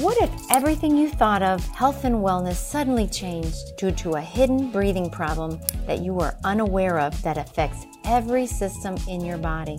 What 0.00 0.16
if 0.16 0.30
everything 0.50 0.96
you 0.96 1.10
thought 1.10 1.42
of 1.42 1.62
health 1.76 2.06
and 2.06 2.24
wellness 2.24 2.54
suddenly 2.54 3.06
changed 3.06 3.76
due 3.76 3.90
to 3.96 4.12
a 4.12 4.20
hidden 4.22 4.70
breathing 4.70 5.10
problem 5.10 5.60
that 5.86 6.00
you 6.00 6.14
were 6.14 6.38
unaware 6.42 6.98
of 6.98 7.20
that 7.20 7.36
affects 7.36 7.84
every 8.04 8.46
system 8.46 8.96
in 9.06 9.22
your 9.22 9.36
body? 9.36 9.78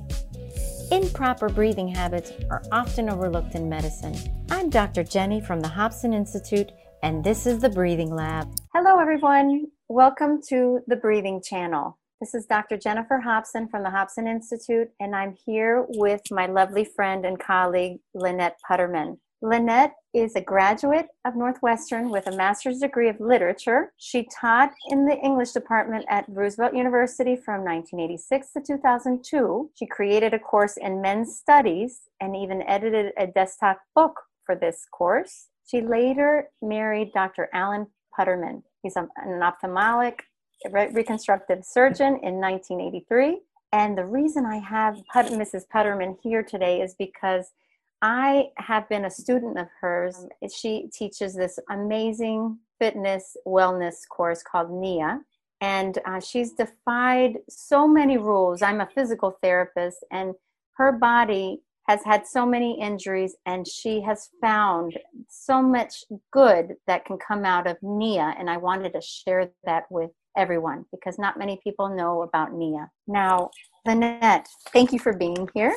Improper 0.92 1.50
breathing 1.50 1.88
habits 1.88 2.34
are 2.52 2.62
often 2.72 3.10
overlooked 3.10 3.56
in 3.56 3.68
medicine. 3.68 4.16
I'm 4.52 4.70
Dr. 4.70 5.04
Jenny 5.04 5.42
from 5.42 5.60
the 5.60 5.68
Hobson 5.68 6.14
Institute, 6.14 6.72
and 7.02 7.24
this 7.24 7.48
is 7.48 7.58
the 7.58 7.70
Breathing 7.70 8.14
Lab. 8.14 8.48
Hello, 8.76 9.00
everyone. 9.00 9.66
Welcome 9.90 10.40
to 10.50 10.82
the 10.86 10.98
Breathing 10.98 11.42
Channel. 11.44 11.98
This 12.20 12.36
is 12.36 12.46
Dr. 12.46 12.78
Jennifer 12.78 13.20
Hobson 13.20 13.68
from 13.70 13.82
the 13.82 13.90
Hobson 13.90 14.28
Institute, 14.28 14.90
and 15.00 15.16
I'm 15.16 15.36
here 15.48 15.84
with 15.88 16.22
my 16.30 16.46
lovely 16.46 16.86
friend 16.86 17.26
and 17.26 17.40
colleague, 17.40 18.02
Lynette 18.14 18.60
Putterman. 18.70 19.18
Lynette 19.44 19.96
is 20.14 20.36
a 20.36 20.42
graduate 20.42 21.08
of 21.26 21.36
Northwestern 21.36 22.12
with 22.12 22.28
a 22.28 22.36
master's 22.36 22.78
degree 22.78 23.10
of 23.10 23.20
literature. 23.20 23.92
She 23.98 24.28
taught 24.40 24.72
in 24.90 25.08
the 25.08 25.18
English 25.18 25.52
department 25.52 26.06
at 26.10 26.26
Roosevelt 26.28 26.76
University 26.76 27.36
from 27.36 27.64
1986 27.66 28.52
to 28.54 28.62
2002. 28.62 29.72
She 29.74 29.88
created 29.88 30.36
a 30.36 30.40
course 30.40 30.78
in 30.78 31.02
men's 31.02 31.36
studies 31.36 32.02
and 32.20 32.36
even 32.36 32.62
edited 32.70 33.14
a 33.18 33.26
desktop 33.26 33.80
book 33.96 34.20
for 34.46 34.56
this 34.56 34.86
course. 34.92 35.48
She 35.66 35.82
later 35.82 36.50
married 36.62 37.12
Dr. 37.12 37.50
Alan 37.52 37.88
Putterman. 38.16 38.62
He's 38.84 38.96
an 38.96 39.10
ophthalmic 39.42 40.24
reconstructive 40.72 41.66
surgeon 41.66 42.20
in 42.22 42.36
1983. 42.40 43.42
And 43.74 43.98
the 43.98 44.06
reason 44.06 44.46
I 44.46 44.58
have 44.58 44.98
Mrs. 45.16 45.64
Putterman 45.74 46.18
here 46.22 46.44
today 46.44 46.82
is 46.82 46.94
because 46.94 47.54
I 48.02 48.50
have 48.58 48.90
been 48.90 49.06
a 49.06 49.12
student 49.12 49.60
of 49.60 49.68
hers. 49.80 50.26
She 50.56 50.90
teaches 50.92 51.36
this 51.36 51.60
amazing 51.70 52.58
fitness 52.80 53.38
wellness 53.46 53.96
course 54.10 54.42
called 54.44 54.72
NIA. 54.72 55.22
And 55.62 56.00
uh, 56.06 56.20
she's 56.20 56.54
defied 56.54 57.38
so 57.48 57.88
many 57.88 58.18
rules. 58.18 58.64
I'm 58.64 58.82
a 58.82 58.90
physical 58.96 59.38
therapist, 59.44 60.04
and 60.12 60.34
her 60.78 60.92
body 60.92 61.62
has 61.88 62.04
had 62.04 62.26
so 62.26 62.46
many 62.46 62.80
injuries, 62.82 63.36
and 63.46 63.68
she 63.68 64.02
has 64.02 64.30
found 64.42 64.98
so 65.30 65.62
much 65.62 66.04
good 66.32 66.76
that 66.88 67.06
can 67.06 67.20
come 67.20 67.46
out 67.46 67.68
of 67.68 67.78
NIA. 67.84 68.34
And 68.40 68.50
I 68.50 68.58
wanted 68.58 68.94
to 68.94 69.02
share 69.02 69.52
that 69.66 69.84
with 69.92 70.10
everyone 70.36 70.86
because 70.92 71.20
not 71.20 71.38
many 71.38 71.60
people 71.64 71.96
know 71.96 72.24
about 72.24 72.54
NIA. 72.54 72.90
Now, 73.08 73.52
Lynette, 73.86 74.48
thank 74.70 74.92
you 74.92 74.98
for 74.98 75.14
being 75.14 75.48
here. 75.54 75.76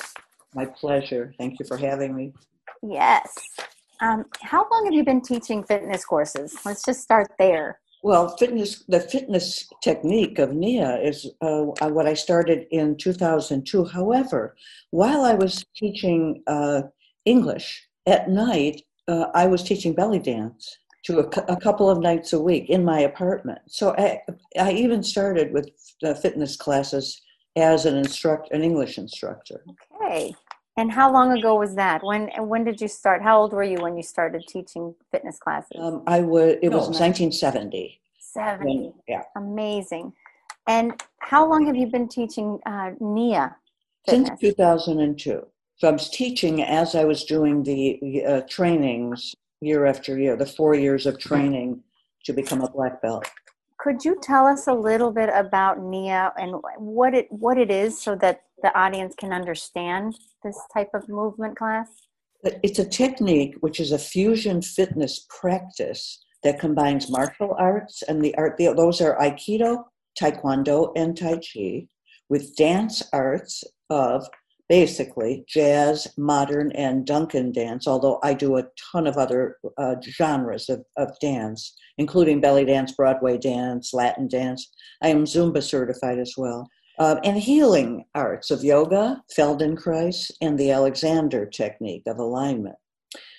My 0.55 0.67
pleasure. 0.67 1.35
Thank 1.39 1.59
you 1.59 1.67
for 1.67 1.77
having 1.77 2.15
me. 2.15 2.33
Yes. 2.83 3.33
Um, 4.01 4.25
how 4.43 4.67
long 4.71 4.85
have 4.85 4.95
you 4.95 5.05
been 5.05 5.21
teaching 5.21 5.65
fitness 5.65 6.05
courses? 6.05 6.57
Let's 6.65 6.85
just 6.85 7.03
start 7.03 7.29
there. 7.39 7.81
Well, 8.03 8.37
fitness 8.37 8.85
the 8.87 9.01
fitness 9.01 9.67
technique 9.83 10.39
of 10.39 10.53
NIA 10.53 10.99
is 10.99 11.31
uh, 11.41 11.63
what 11.89 12.07
I 12.07 12.13
started 12.13 12.67
in 12.71 12.99
2002. 12.99 13.85
However, 13.87 14.57
while 14.91 15.25
I 15.25 15.33
was 15.35 15.65
teaching 15.75 16.43
uh, 16.47 16.83
English 17.25 17.89
at 18.07 18.29
night, 18.29 18.83
uh, 19.09 19.27
I 19.35 19.47
was 19.47 19.63
teaching 19.63 19.95
belly 19.95 20.19
dance 20.19 20.77
to 21.07 21.21
a, 21.21 21.53
a, 21.53 21.57
couple 21.57 21.89
of 21.89 22.01
nights 22.01 22.35
a 22.35 22.41
week 22.41 22.69
in 22.69 22.85
my 22.85 23.01
apartment. 23.01 23.61
So 23.69 23.95
I, 23.97 24.21
I 24.59 24.73
even 24.73 25.03
started 25.03 25.53
with 25.53 25.71
fitness 26.21 26.57
classes 26.57 27.23
as 27.57 27.87
an 27.87 27.97
instruct 27.97 28.51
an 28.53 28.63
English 28.63 28.99
instructor. 28.99 29.65
Okay. 29.95 30.35
And 30.77 30.91
how 30.91 31.13
long 31.13 31.37
ago 31.39 31.55
was 31.55 31.75
that? 31.77 32.03
When 32.03 32.29
when 32.39 32.65
did 32.65 32.81
you 32.81 32.89
start? 32.89 33.23
How 33.23 33.41
old 33.41 33.53
were 33.53 33.63
you 33.63 33.79
when 33.79 33.97
you 33.97 34.03
started 34.03 34.43
teaching 34.49 34.95
fitness 35.13 35.39
classes? 35.39 35.79
Um, 35.79 36.03
I 36.07 36.21
would. 36.21 36.59
It 36.63 36.71
was 36.71 36.89
1970. 36.89 38.01
70. 38.19 38.65
When, 38.65 38.93
yeah. 39.07 39.23
Amazing. 39.37 40.13
And 40.67 41.01
how 41.21 41.49
long 41.49 41.67
have 41.67 41.77
you 41.77 41.87
been 41.87 42.09
teaching 42.09 42.59
uh, 42.67 42.91
NIA? 43.01 43.55
Fitness? 44.07 44.29
Since 44.29 44.41
2002. 44.41 45.47
So 45.77 45.89
I 45.89 45.91
was 45.91 46.09
teaching 46.11 46.63
as 46.63 46.95
I 46.95 47.05
was 47.05 47.25
doing 47.25 47.63
the 47.63 48.25
uh, 48.27 48.41
trainings 48.49 49.35
year 49.61 49.87
after 49.87 50.19
year, 50.19 50.37
the 50.37 50.47
four 50.47 50.75
years 50.75 51.07
of 51.07 51.19
training 51.19 51.83
to 52.25 52.33
become 52.33 52.63
a 52.63 52.71
black 52.71 53.01
belt. 53.03 53.31
Could 53.79 54.05
you 54.05 54.17
tell 54.23 54.47
us 54.47 54.67
a 54.67 54.73
little 54.73 55.11
bit 55.11 55.31
about 55.35 55.83
NIA 55.83 56.33
and 56.39 56.57
what 56.79 57.15
it 57.15 57.31
what 57.31 57.59
it 57.59 57.71
is 57.71 58.01
so 58.01 58.15
that 58.17 58.44
the 58.63 58.77
audience 58.79 59.15
can 59.19 59.33
understand 59.33 60.15
this 60.43 60.59
type 60.73 60.91
of 60.95 61.09
movement 61.09 61.57
class? 61.57 61.89
It's 62.63 62.79
a 62.79 62.89
technique 62.89 63.57
which 63.61 63.81
is 63.81 63.93
a 63.93 63.99
fusion 63.99 64.61
fitness 64.63 65.27
practice 65.29 66.23
that 66.43 66.61
combines 66.61 67.11
martial 67.11 67.55
arts 67.59 68.03
and 68.03 68.23
the 68.23 68.35
art 68.37 68.59
those 68.59 69.01
are 69.01 69.17
aikido, 69.19 69.85
taekwondo 70.21 70.93
and 70.95 71.17
tai 71.17 71.39
chi 71.39 71.89
with 72.29 72.55
dance 72.57 73.03
arts 73.13 73.65
of 73.91 74.27
basically 74.69 75.45
jazz, 75.47 76.09
modern, 76.17 76.73
and 76.73 77.07
Duncan 77.07 77.53
dance, 77.53 77.87
although 77.87 78.19
I 78.23 78.33
do 78.35 78.57
a 78.57 78.65
ton 78.93 79.07
of 79.07 79.17
other 79.17 79.59
uh, 79.77 79.97
genres 80.03 80.69
of, 80.69 80.83
of 80.97 81.11
dance, 81.21 81.75
including 81.99 82.41
belly 82.41 82.65
dance, 82.65 82.93
Broadway 82.93 83.37
dance, 83.37 83.93
Latin 83.93 84.27
dance. 84.27 84.71
I 85.03 85.09
am 85.09 85.25
Zumba 85.25 85.63
certified 85.63 86.19
as 86.19 86.35
well. 86.37 86.67
Uh, 86.99 87.17
and 87.25 87.39
healing 87.39 88.05
arts 88.15 88.51
of 88.51 88.63
yoga, 88.63 89.23
Feldenkrais, 89.37 90.31
and 90.41 90.59
the 90.59 90.71
Alexander 90.71 91.45
technique 91.45 92.05
of 92.07 92.19
alignment. 92.19 92.77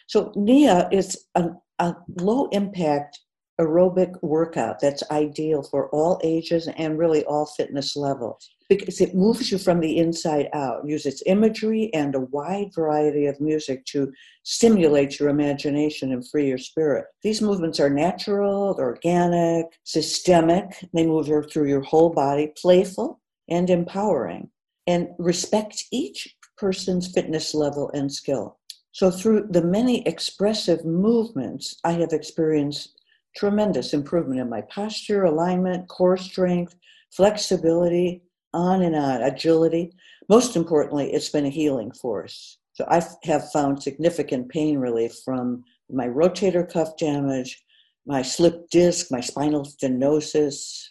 So 0.08 0.34
NIA 0.36 0.90
is 0.92 1.26
a, 1.36 1.50
a 1.80 1.96
low 2.20 2.48
impact 2.52 3.20
aerobic 3.60 4.22
workout 4.22 4.80
that's 4.80 5.10
ideal 5.12 5.64
for 5.64 5.90
all 5.90 6.20
ages 6.24 6.68
and 6.76 7.00
really 7.00 7.24
all 7.24 7.46
fitness 7.46 7.96
levels 7.96 8.50
because 8.68 9.00
it 9.00 9.16
moves 9.16 9.52
you 9.52 9.58
from 9.58 9.80
the 9.80 9.98
inside 9.98 10.50
out. 10.54 10.86
uses 10.86 11.24
imagery 11.26 11.90
and 11.94 12.16
a 12.16 12.20
wide 12.20 12.74
variety 12.74 13.28
of 13.28 13.40
music 13.40 13.86
to 13.86 14.12
stimulate 14.44 15.20
your 15.20 15.30
imagination 15.30 16.12
and 16.12 16.28
free 16.30 16.48
your 16.48 16.58
spirit. 16.58 17.06
These 17.22 17.42
movements 17.42 17.80
are 17.80 17.90
natural, 17.90 18.76
organic, 18.80 19.68
systemic. 19.84 20.66
They 20.94 21.06
move 21.06 21.28
through 21.52 21.70
your 21.70 21.82
whole 21.82 22.10
body, 22.10 22.52
playful 22.60 23.22
and 23.50 23.70
empowering, 23.70 24.50
and 24.88 25.10
respect 25.18 25.86
each 25.92 26.36
person's 26.58 27.12
fitness 27.12 27.54
level 27.54 27.90
and 27.94 28.12
skill. 28.12 28.58
So, 28.92 29.12
through 29.12 29.48
the 29.50 29.64
many 29.64 30.08
expressive 30.08 30.86
movements, 30.86 31.76
I 31.84 31.94
have 31.94 32.14
experienced 32.14 33.02
tremendous 33.36 33.94
improvement 33.94 34.40
in 34.40 34.50
my 34.50 34.62
posture, 34.62 35.24
alignment, 35.24 35.90
core 35.90 36.18
strength, 36.18 36.76
flexibility, 37.12 38.22
on 38.54 38.82
and 38.84 38.96
on, 38.96 39.22
agility. 39.22 39.92
Most 40.30 40.56
importantly, 40.56 41.12
it's 41.12 41.30
been 41.30 41.46
a 41.46 41.50
healing 41.50 41.92
force. 41.92 42.58
So 42.74 42.86
I 42.90 43.02
have 43.24 43.52
found 43.52 43.84
significant 43.84 44.50
pain 44.50 44.78
relief 44.78 45.14
from 45.24 45.64
my 45.92 46.08
rotator 46.08 46.70
cuff 46.70 46.98
damage, 46.98 47.64
my 48.06 48.22
slip 48.22 48.70
disc, 48.70 49.08
my 49.12 49.20
spinal 49.20 49.64
stenosis, 49.64 50.90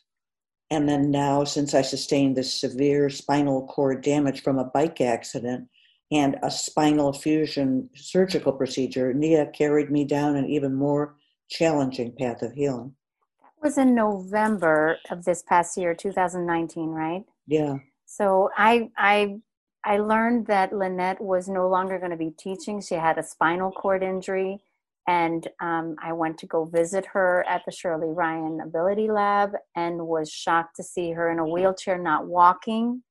and 0.70 0.88
then 0.88 1.10
now, 1.10 1.44
since 1.44 1.74
I 1.74 1.82
sustained 1.82 2.36
this 2.36 2.60
severe 2.60 3.10
spinal 3.10 3.66
cord 3.66 4.02
damage 4.02 4.42
from 4.42 4.58
a 4.58 4.64
bike 4.64 5.00
accident 5.00 5.68
and 6.10 6.36
a 6.42 6.50
spinal 6.50 7.12
fusion 7.12 7.90
surgical 7.94 8.52
procedure, 8.52 9.12
Nia 9.12 9.46
carried 9.46 9.90
me 9.90 10.04
down 10.04 10.36
an 10.36 10.46
even 10.46 10.74
more 10.74 11.16
challenging 11.50 12.14
path 12.18 12.42
of 12.42 12.52
healing. 12.52 12.94
That 13.42 13.62
was 13.62 13.78
in 13.78 13.94
November 13.94 14.98
of 15.10 15.24
this 15.24 15.42
past 15.42 15.76
year, 15.76 15.94
2019, 15.94 16.88
right? 16.88 17.24
Yeah. 17.46 17.76
So 18.06 18.50
I 18.56 18.90
I 18.96 19.36
I 19.84 19.98
learned 19.98 20.46
that 20.46 20.72
Lynette 20.72 21.20
was 21.20 21.46
no 21.46 21.68
longer 21.68 21.98
going 21.98 22.10
to 22.10 22.16
be 22.16 22.30
teaching. 22.38 22.80
She 22.80 22.94
had 22.94 23.18
a 23.18 23.22
spinal 23.22 23.70
cord 23.70 24.02
injury, 24.02 24.62
and 25.06 25.46
um, 25.60 25.96
I 26.02 26.12
went 26.12 26.38
to 26.38 26.46
go 26.46 26.64
visit 26.64 27.06
her 27.12 27.44
at 27.48 27.62
the 27.66 27.72
Shirley 27.72 28.08
Ryan 28.08 28.60
Ability 28.60 29.10
Lab, 29.10 29.52
and 29.76 30.06
was 30.06 30.30
shocked 30.30 30.76
to 30.76 30.82
see 30.82 31.12
her 31.12 31.30
in 31.30 31.38
a 31.38 31.46
wheelchair, 31.46 31.98
not 31.98 32.26
walking. 32.26 33.02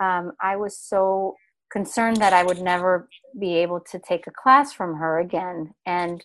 Um, 0.00 0.32
I 0.40 0.56
was 0.56 0.78
so 0.78 1.34
concerned 1.72 2.18
that 2.18 2.32
I 2.32 2.42
would 2.42 2.60
never 2.60 3.08
be 3.38 3.54
able 3.56 3.80
to 3.90 3.98
take 3.98 4.26
a 4.26 4.32
class 4.32 4.72
from 4.72 4.96
her 4.96 5.20
again, 5.20 5.72
and 5.86 6.24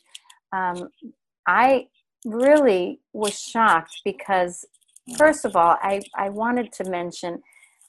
um, 0.54 0.90
I 1.48 1.88
really 2.26 3.02
was 3.14 3.40
shocked 3.40 4.02
because 4.04 4.66
first 5.18 5.46
of 5.46 5.56
all, 5.56 5.78
I, 5.82 6.02
I 6.16 6.30
wanted 6.30 6.72
to 6.74 6.90
mention 6.90 7.42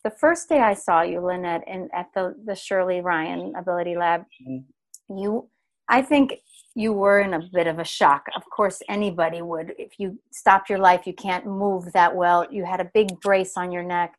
the 0.04 0.10
first 0.10 0.48
day 0.48 0.60
I 0.60 0.74
saw 0.74 1.02
you, 1.02 1.20
Lynette, 1.20 1.64
in 1.66 1.88
at 1.92 2.06
the, 2.14 2.34
the 2.44 2.54
Shirley 2.54 3.00
Ryan 3.00 3.54
Ability 3.58 3.96
Lab, 3.96 4.24
mm-hmm. 4.46 5.18
you 5.18 5.48
I 5.88 6.02
think 6.02 6.34
you 6.76 6.93
were 6.93 7.20
in 7.20 7.32
a 7.32 7.40
bit 7.55 7.67
of 7.67 7.78
a 7.78 7.84
shock. 7.84 8.26
Of 8.37 8.43
course, 8.55 8.82
anybody 8.88 9.40
would. 9.40 9.73
If 9.78 9.99
you 9.99 10.19
stopped 10.31 10.69
your 10.69 10.78
life, 10.78 11.06
you 11.06 11.14
can't 11.14 11.46
move 11.46 11.90
that 11.94 12.14
well. 12.14 12.46
You 12.52 12.67
had 12.67 12.81
a 12.81 12.90
big 12.93 13.19
brace 13.20 13.56
on 13.56 13.73
your 13.73 13.82
neck, 13.82 14.14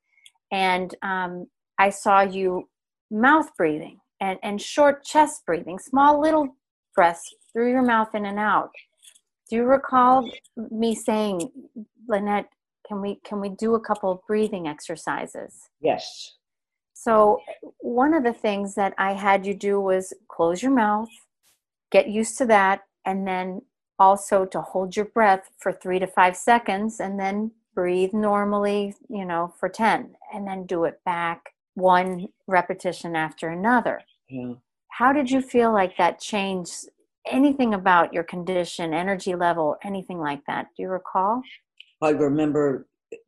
and 0.51 0.93
um, 1.03 1.45
I 1.77 1.91
saw 1.91 2.21
you 2.21 2.67
mouth 3.11 3.55
breathing 3.55 3.99
and, 4.19 4.39
and 4.41 4.59
short 4.59 5.05
chest 5.05 5.45
breathing, 5.45 5.77
small 5.77 6.19
little 6.19 6.57
breaths 6.95 7.31
through 7.53 7.69
your 7.69 7.83
mouth 7.83 8.15
in 8.15 8.25
and 8.25 8.39
out. 8.39 8.71
Do 9.49 9.57
you 9.57 9.63
recall 9.63 10.27
me 10.57 10.95
saying, 10.95 11.51
Lynette, 12.09 12.49
can 12.87 13.01
we 13.01 13.19
can 13.23 13.39
we 13.39 13.49
do 13.49 13.75
a 13.75 13.79
couple 13.79 14.11
of 14.11 14.19
breathing 14.27 14.67
exercises? 14.67 15.69
Yes. 15.79 16.33
So 16.93 17.39
one 17.81 18.15
of 18.15 18.23
the 18.23 18.33
things 18.33 18.73
that 18.73 18.95
I 18.97 19.13
had 19.13 19.45
you 19.45 19.53
do 19.53 19.79
was 19.79 20.11
close 20.27 20.63
your 20.63 20.73
mouth, 20.73 21.09
get 21.91 22.09
used 22.09 22.37
to 22.39 22.45
that, 22.45 22.81
and 23.05 23.27
then 23.27 23.61
also 23.99 24.45
to 24.45 24.61
hold 24.61 24.95
your 24.95 25.05
breath 25.05 25.49
for 25.57 25.71
three 25.71 25.99
to 25.99 26.07
five 26.07 26.35
seconds 26.35 26.99
and 26.99 27.19
then 27.19 27.51
breathe 27.73 28.13
normally, 28.13 28.95
you 29.09 29.25
know, 29.25 29.53
for 29.59 29.69
10, 29.69 30.15
and 30.33 30.47
then 30.47 30.65
do 30.65 30.83
it 30.83 30.99
back 31.05 31.53
one 31.75 32.27
repetition 32.47 33.15
after 33.15 33.49
another. 33.49 34.01
Yeah. 34.29 34.53
How 34.89 35.13
did 35.13 35.29
you 35.29 35.41
feel 35.41 35.71
like 35.71 35.95
that 35.97 36.19
changed 36.19 36.89
anything 37.31 37.75
about 37.75 38.13
your 38.13 38.23
condition, 38.23 38.93
energy 38.93 39.35
level, 39.35 39.75
anything 39.83 40.19
like 40.19 40.41
that? 40.47 40.67
Do 40.75 40.83
you 40.83 40.89
recall? 40.89 41.41
I 42.01 42.09
remember 42.09 42.87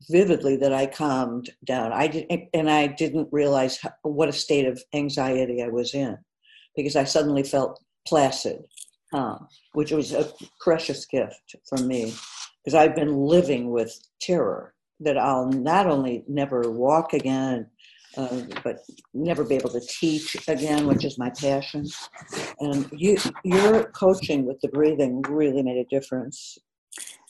vividly 0.09 0.55
that 0.57 0.73
I 0.73 0.87
calmed 0.87 1.51
down. 1.65 1.93
I 1.93 2.07
did, 2.07 2.25
and 2.53 2.69
I 2.69 2.87
didn't 2.87 3.29
realize 3.31 3.77
how, 3.77 3.91
what 4.01 4.29
a 4.29 4.33
state 4.33 4.65
of 4.65 4.81
anxiety 4.93 5.61
I 5.61 5.67
was 5.67 5.93
in 5.93 6.17
because 6.75 6.95
I 6.95 7.03
suddenly 7.03 7.43
felt 7.43 7.79
placid, 8.09 8.63
which 9.73 9.91
was 9.91 10.13
a 10.13 10.31
precious 10.59 11.05
gift 11.05 11.55
for 11.67 11.77
me 11.77 12.13
because 12.63 12.75
I've 12.75 12.95
been 12.95 13.15
living 13.15 13.71
with 13.71 13.97
terror 14.19 14.73
that 14.99 15.17
I'll 15.17 15.47
not 15.47 15.87
only 15.87 16.23
never 16.27 16.69
walk 16.69 17.13
again, 17.13 17.67
uh, 18.17 18.41
but 18.63 18.79
never 19.13 19.43
be 19.43 19.55
able 19.55 19.69
to 19.69 19.79
teach 19.79 20.35
again, 20.47 20.87
which 20.87 21.05
is 21.05 21.17
my 21.17 21.29
passion. 21.29 21.85
And 22.59 22.89
you, 22.91 23.17
your 23.43 23.85
coaching 23.91 24.45
with 24.45 24.59
the 24.61 24.67
breathing 24.67 25.21
really 25.29 25.63
made 25.63 25.77
a 25.77 25.85
difference. 25.85 26.57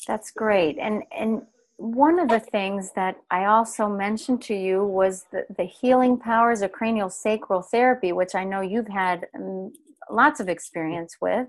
That's 0.08 0.32
great. 0.32 0.78
And 0.80 1.04
and 1.18 1.44
one 1.78 2.20
of 2.20 2.28
the 2.28 2.40
things 2.40 2.92
that 2.96 3.18
I 3.32 3.46
also 3.46 3.88
mentioned 3.88 4.42
to 4.44 4.56
you 4.56 4.84
was 4.84 5.26
the, 5.32 5.46
the 5.58 5.64
healing 5.64 6.18
powers 6.18 6.62
of 6.62 6.72
cranial 6.72 7.10
sacral 7.10 7.62
therapy, 7.62 8.12
which 8.12 8.36
I 8.36 8.44
know 8.44 8.62
you've 8.62 8.90
had 8.90 9.28
um, 9.36 9.72
lots 10.10 10.40
of 10.40 10.50
experience 10.50 11.16
with. 11.22 11.48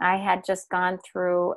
I 0.00 0.16
had 0.16 0.44
just 0.44 0.68
gone 0.70 0.98
through 1.10 1.54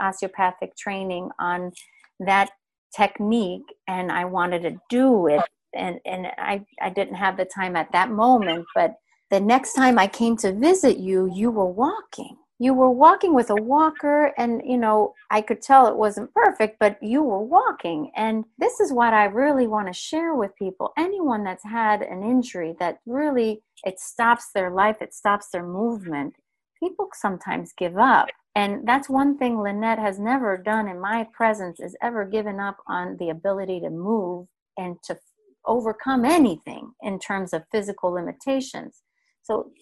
osteopathic 0.00 0.76
training 0.76 1.30
on 1.38 1.72
that 2.20 2.50
technique 2.96 3.62
and 3.86 4.10
I 4.10 4.24
wanted 4.24 4.62
to 4.62 4.76
do 4.88 5.26
it 5.26 5.42
and 5.74 6.00
and 6.06 6.26
I 6.38 6.64
I 6.80 6.90
didn't 6.90 7.14
have 7.16 7.36
the 7.36 7.44
time 7.44 7.76
at 7.76 7.92
that 7.92 8.10
moment 8.10 8.64
but 8.74 8.94
the 9.30 9.40
next 9.40 9.74
time 9.74 9.98
I 9.98 10.06
came 10.06 10.36
to 10.38 10.52
visit 10.52 10.96
you 10.96 11.30
you 11.32 11.50
were 11.50 11.66
walking 11.66 12.36
you 12.58 12.74
were 12.74 12.90
walking 12.90 13.34
with 13.34 13.50
a 13.50 13.54
walker 13.54 14.32
and 14.36 14.62
you 14.64 14.76
know 14.76 15.14
I 15.30 15.40
could 15.42 15.62
tell 15.62 15.86
it 15.86 15.96
wasn't 15.96 16.34
perfect 16.34 16.78
but 16.80 16.98
you 17.02 17.22
were 17.22 17.42
walking. 17.42 18.10
And 18.16 18.44
this 18.58 18.80
is 18.80 18.92
what 18.92 19.14
I 19.14 19.24
really 19.24 19.66
want 19.66 19.86
to 19.88 19.92
share 19.92 20.34
with 20.34 20.56
people. 20.56 20.92
Anyone 20.96 21.44
that's 21.44 21.64
had 21.64 22.02
an 22.02 22.22
injury 22.22 22.74
that 22.80 22.98
really 23.06 23.62
it 23.84 24.00
stops 24.00 24.50
their 24.54 24.70
life 24.70 24.96
it 25.00 25.14
stops 25.14 25.48
their 25.50 25.66
movement 25.66 26.34
people 26.78 27.08
sometimes 27.12 27.72
give 27.76 27.96
up. 27.96 28.28
And 28.54 28.86
that's 28.86 29.08
one 29.08 29.38
thing 29.38 29.60
Lynette 29.60 29.98
has 29.98 30.18
never 30.18 30.56
done 30.56 30.88
in 30.88 31.00
my 31.00 31.26
presence 31.32 31.80
is 31.80 31.96
ever 32.02 32.24
given 32.24 32.58
up 32.58 32.78
on 32.86 33.16
the 33.18 33.30
ability 33.30 33.80
to 33.80 33.90
move 33.90 34.46
and 34.76 34.96
to 35.04 35.18
overcome 35.64 36.24
anything 36.24 36.92
in 37.02 37.18
terms 37.18 37.52
of 37.52 37.64
physical 37.70 38.10
limitations. 38.10 39.02
So, 39.48 39.72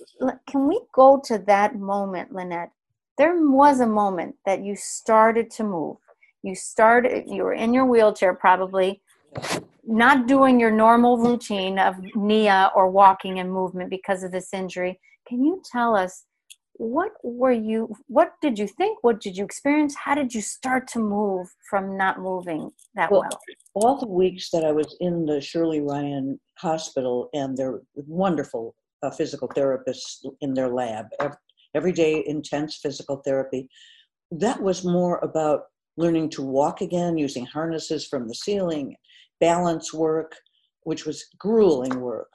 can 0.49 0.69
we 0.69 0.81
go 0.95 1.21
to 1.25 1.39
that 1.39 1.75
moment, 1.75 2.33
Lynette? 2.33 2.71
There 3.19 3.35
was 3.51 3.81
a 3.81 3.87
moment 3.87 4.37
that 4.47 4.63
you 4.63 4.77
started 4.77 5.51
to 5.53 5.65
move. 5.65 5.97
You 6.45 6.55
started, 6.55 7.25
you 7.27 7.43
were 7.43 7.53
in 7.53 7.75
your 7.75 7.85
wheelchair 7.85 8.33
probably, 8.33 9.03
not 9.85 10.29
doing 10.29 10.61
your 10.61 10.71
normal 10.71 11.19
routine 11.19 11.81
of 11.81 11.97
NIA 12.15 12.71
or 12.77 12.89
walking 12.89 13.41
and 13.41 13.53
movement 13.53 13.91
because 13.91 14.23
of 14.23 14.31
this 14.31 14.55
injury. 14.55 15.01
Can 15.27 15.45
you 15.45 15.61
tell 15.73 15.97
us 15.97 16.27
what 16.79 17.12
were 17.25 17.53
you 17.53 17.93
what 18.07 18.33
did 18.43 18.59
you 18.59 18.69
think 18.69 19.03
what 19.03 19.19
did 19.19 19.35
you 19.35 19.43
experience 19.43 19.95
how 19.97 20.15
did 20.15 20.35
you 20.35 20.43
start 20.43 20.87
to 20.87 20.99
move 20.99 21.49
from 21.71 21.97
not 21.97 22.21
moving 22.21 22.71
that 22.95 23.11
well, 23.11 23.23
well? 23.23 23.41
all 23.73 23.99
the 23.99 24.07
weeks 24.07 24.51
that 24.51 24.62
i 24.62 24.71
was 24.71 24.95
in 25.01 25.25
the 25.25 25.41
shirley 25.41 25.81
ryan 25.81 26.39
hospital 26.59 27.31
and 27.33 27.57
their 27.57 27.81
wonderful 27.95 28.75
uh, 29.03 29.11
physical 29.11 29.49
therapists 29.49 30.25
in 30.41 30.55
their 30.55 30.69
lab 30.69 31.07
every, 31.21 31.37
every 31.75 31.93
day 31.93 32.23
intense 32.27 32.77
physical 32.77 33.17
therapy 33.25 33.69
that 34.31 34.61
was 34.61 34.85
more 34.85 35.19
about 35.19 35.65
learning 35.97 36.29
to 36.29 36.43
walk 36.43 36.81
again 36.81 37.17
using 37.17 37.47
harnesses 37.47 38.07
from 38.07 38.29
the 38.29 38.35
ceiling 38.35 38.97
balance 39.41 39.93
work 39.93 40.37
which 40.83 41.05
was 41.05 41.27
grueling 41.39 42.01
work 42.01 42.29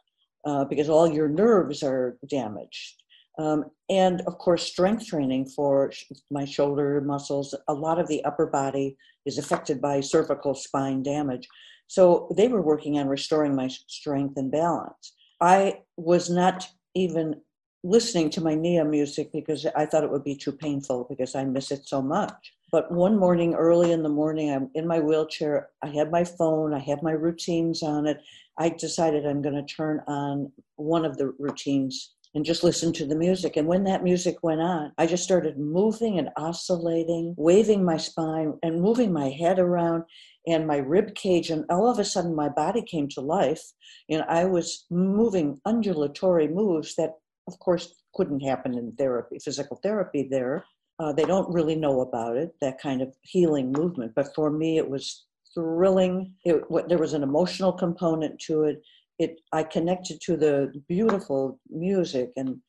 uh, 0.45 0.65
because 0.65 0.89
all 0.89 1.07
your 1.07 1.29
nerves 1.29 1.83
are 1.83 2.17
damaged 2.29 3.01
um, 3.39 3.65
and 3.89 4.21
of 4.27 4.37
course, 4.37 4.63
strength 4.63 5.07
training 5.07 5.47
for 5.47 5.91
sh- 5.91 6.05
my 6.29 6.45
shoulder 6.45 7.01
muscles. 7.01 7.55
A 7.67 7.73
lot 7.73 7.99
of 7.99 8.07
the 8.07 8.23
upper 8.25 8.45
body 8.45 8.97
is 9.25 9.37
affected 9.37 9.81
by 9.81 10.01
cervical 10.01 10.53
spine 10.53 11.01
damage. 11.01 11.47
So 11.87 12.31
they 12.35 12.47
were 12.47 12.61
working 12.61 12.99
on 12.99 13.07
restoring 13.07 13.55
my 13.55 13.67
strength 13.67 14.37
and 14.37 14.51
balance. 14.51 15.13
I 15.41 15.79
was 15.97 16.29
not 16.29 16.67
even 16.95 17.41
listening 17.83 18.29
to 18.29 18.41
my 18.41 18.53
Nia 18.53 18.85
music 18.85 19.31
because 19.33 19.65
I 19.75 19.87
thought 19.87 20.03
it 20.03 20.11
would 20.11 20.23
be 20.23 20.35
too 20.35 20.51
painful 20.51 21.07
because 21.09 21.33
I 21.33 21.43
miss 21.45 21.71
it 21.71 21.87
so 21.87 22.01
much. 22.01 22.53
But 22.71 22.91
one 22.91 23.17
morning, 23.17 23.55
early 23.55 23.91
in 23.91 24.03
the 24.03 24.09
morning, 24.09 24.51
I'm 24.51 24.69
in 24.75 24.87
my 24.87 24.99
wheelchair. 24.99 25.69
I 25.81 25.87
had 25.87 26.11
my 26.11 26.23
phone, 26.23 26.73
I 26.73 26.79
have 26.79 27.01
my 27.01 27.11
routines 27.11 27.81
on 27.81 28.05
it. 28.05 28.21
I 28.57 28.69
decided 28.69 29.25
I'm 29.25 29.41
going 29.41 29.55
to 29.55 29.63
turn 29.63 30.01
on 30.07 30.51
one 30.75 31.05
of 31.05 31.17
the 31.17 31.33
routines 31.39 32.13
and 32.33 32.45
just 32.45 32.63
listen 32.63 32.93
to 32.93 33.05
the 33.05 33.15
music. 33.15 33.57
And 33.57 33.67
when 33.67 33.83
that 33.85 34.03
music 34.03 34.37
went 34.41 34.61
on, 34.61 34.93
I 34.97 35.05
just 35.05 35.23
started 35.23 35.57
moving 35.57 36.17
and 36.19 36.29
oscillating, 36.37 37.33
waving 37.37 37.83
my 37.83 37.97
spine 37.97 38.53
and 38.63 38.81
moving 38.81 39.11
my 39.11 39.29
head 39.29 39.59
around 39.59 40.03
and 40.47 40.67
my 40.67 40.77
rib 40.77 41.15
cage. 41.15 41.49
And 41.49 41.65
all 41.69 41.89
of 41.89 41.99
a 41.99 42.05
sudden, 42.05 42.35
my 42.35 42.49
body 42.49 42.81
came 42.81 43.07
to 43.09 43.21
life. 43.21 43.61
And 44.09 44.23
I 44.23 44.45
was 44.45 44.85
moving 44.89 45.59
undulatory 45.65 46.47
moves 46.47 46.95
that, 46.95 47.15
of 47.47 47.59
course, 47.59 47.93
couldn't 48.15 48.41
happen 48.41 48.77
in 48.77 48.91
therapy, 48.93 49.39
physical 49.39 49.79
therapy 49.81 50.27
there. 50.29 50.65
Uh, 50.99 51.11
they 51.13 51.25
don't 51.25 51.51
really 51.53 51.75
know 51.75 52.01
about 52.01 52.37
it, 52.37 52.51
that 52.61 52.79
kind 52.79 53.01
of 53.01 53.13
healing 53.21 53.71
movement. 53.71 54.13
But 54.15 54.35
for 54.35 54.51
me, 54.51 54.77
it 54.77 54.89
was 54.89 55.25
thrilling. 55.53 56.33
It, 56.45 56.63
there 56.87 56.97
was 56.97 57.13
an 57.13 57.23
emotional 57.23 57.73
component 57.73 58.39
to 58.41 58.63
it 58.63 58.81
it 59.21 59.39
I 59.53 59.63
connected 59.63 60.19
to 60.21 60.35
the 60.35 60.73
beautiful 60.87 61.59
music 61.69 62.31
and 62.35 62.59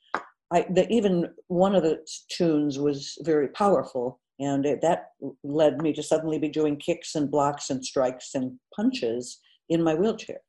I 0.52 0.66
the, 0.68 0.86
even 0.92 1.30
one 1.48 1.74
of 1.74 1.82
the 1.82 2.06
tunes 2.30 2.78
was 2.78 3.16
very 3.22 3.48
powerful 3.48 4.20
and 4.38 4.66
it, 4.66 4.80
that 4.82 5.10
led 5.44 5.80
me 5.82 5.92
to 5.92 6.02
suddenly 6.02 6.38
be 6.38 6.48
doing 6.48 6.76
kicks 6.76 7.14
and 7.14 7.30
blocks 7.30 7.70
and 7.70 7.84
strikes 7.84 8.34
and 8.34 8.58
punches 8.74 9.38
in 9.68 9.82
my 9.82 9.94
wheelchair. 9.94 10.40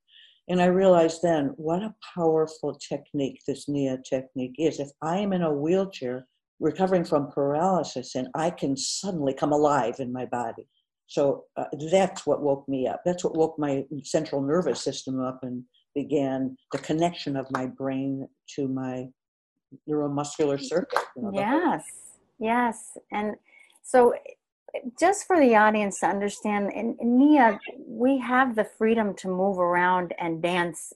And 0.49 0.61
I 0.61 0.65
realized 0.65 1.21
then 1.21 1.53
what 1.55 1.83
a 1.83 1.95
powerful 2.15 2.75
technique 2.75 3.41
this 3.47 3.69
NIA 3.69 3.99
technique 4.07 4.55
is. 4.57 4.79
If 4.79 4.89
I 5.01 5.17
am 5.17 5.31
in 5.31 5.41
a 5.41 5.53
wheelchair 5.53 6.27
recovering 6.59 7.03
from 7.03 7.31
paralysis 7.31 8.15
and 8.15 8.27
I 8.35 8.49
can 8.49 8.75
suddenly 8.75 9.33
come 9.33 9.51
alive 9.51 9.95
in 9.99 10.11
my 10.11 10.25
body. 10.25 10.67
So 11.07 11.45
uh, 11.57 11.65
that's 11.91 12.25
what 12.25 12.41
woke 12.41 12.67
me 12.67 12.87
up. 12.87 13.01
That's 13.05 13.23
what 13.23 13.37
woke 13.37 13.59
my 13.59 13.83
central 14.03 14.41
nervous 14.41 14.81
system 14.81 15.21
up 15.21 15.39
and 15.43 15.63
began 15.93 16.57
the 16.71 16.79
connection 16.79 17.35
of 17.35 17.45
my 17.51 17.67
brain 17.67 18.27
to 18.55 18.67
my 18.67 19.07
neuromuscular 19.87 20.59
circuit. 20.59 20.99
You 21.15 21.23
know, 21.23 21.31
yes, 21.33 21.83
yes. 22.39 22.97
And 23.11 23.35
so, 23.83 24.15
just 24.99 25.27
for 25.27 25.39
the 25.39 25.55
audience 25.55 25.99
to 25.99 26.07
understand, 26.07 26.71
in, 26.73 26.97
in 26.99 27.17
NIA, 27.17 27.59
we 27.85 28.17
have 28.19 28.55
the 28.55 28.63
freedom 28.63 29.13
to 29.15 29.27
move 29.27 29.59
around 29.59 30.13
and 30.19 30.41
dance 30.41 30.93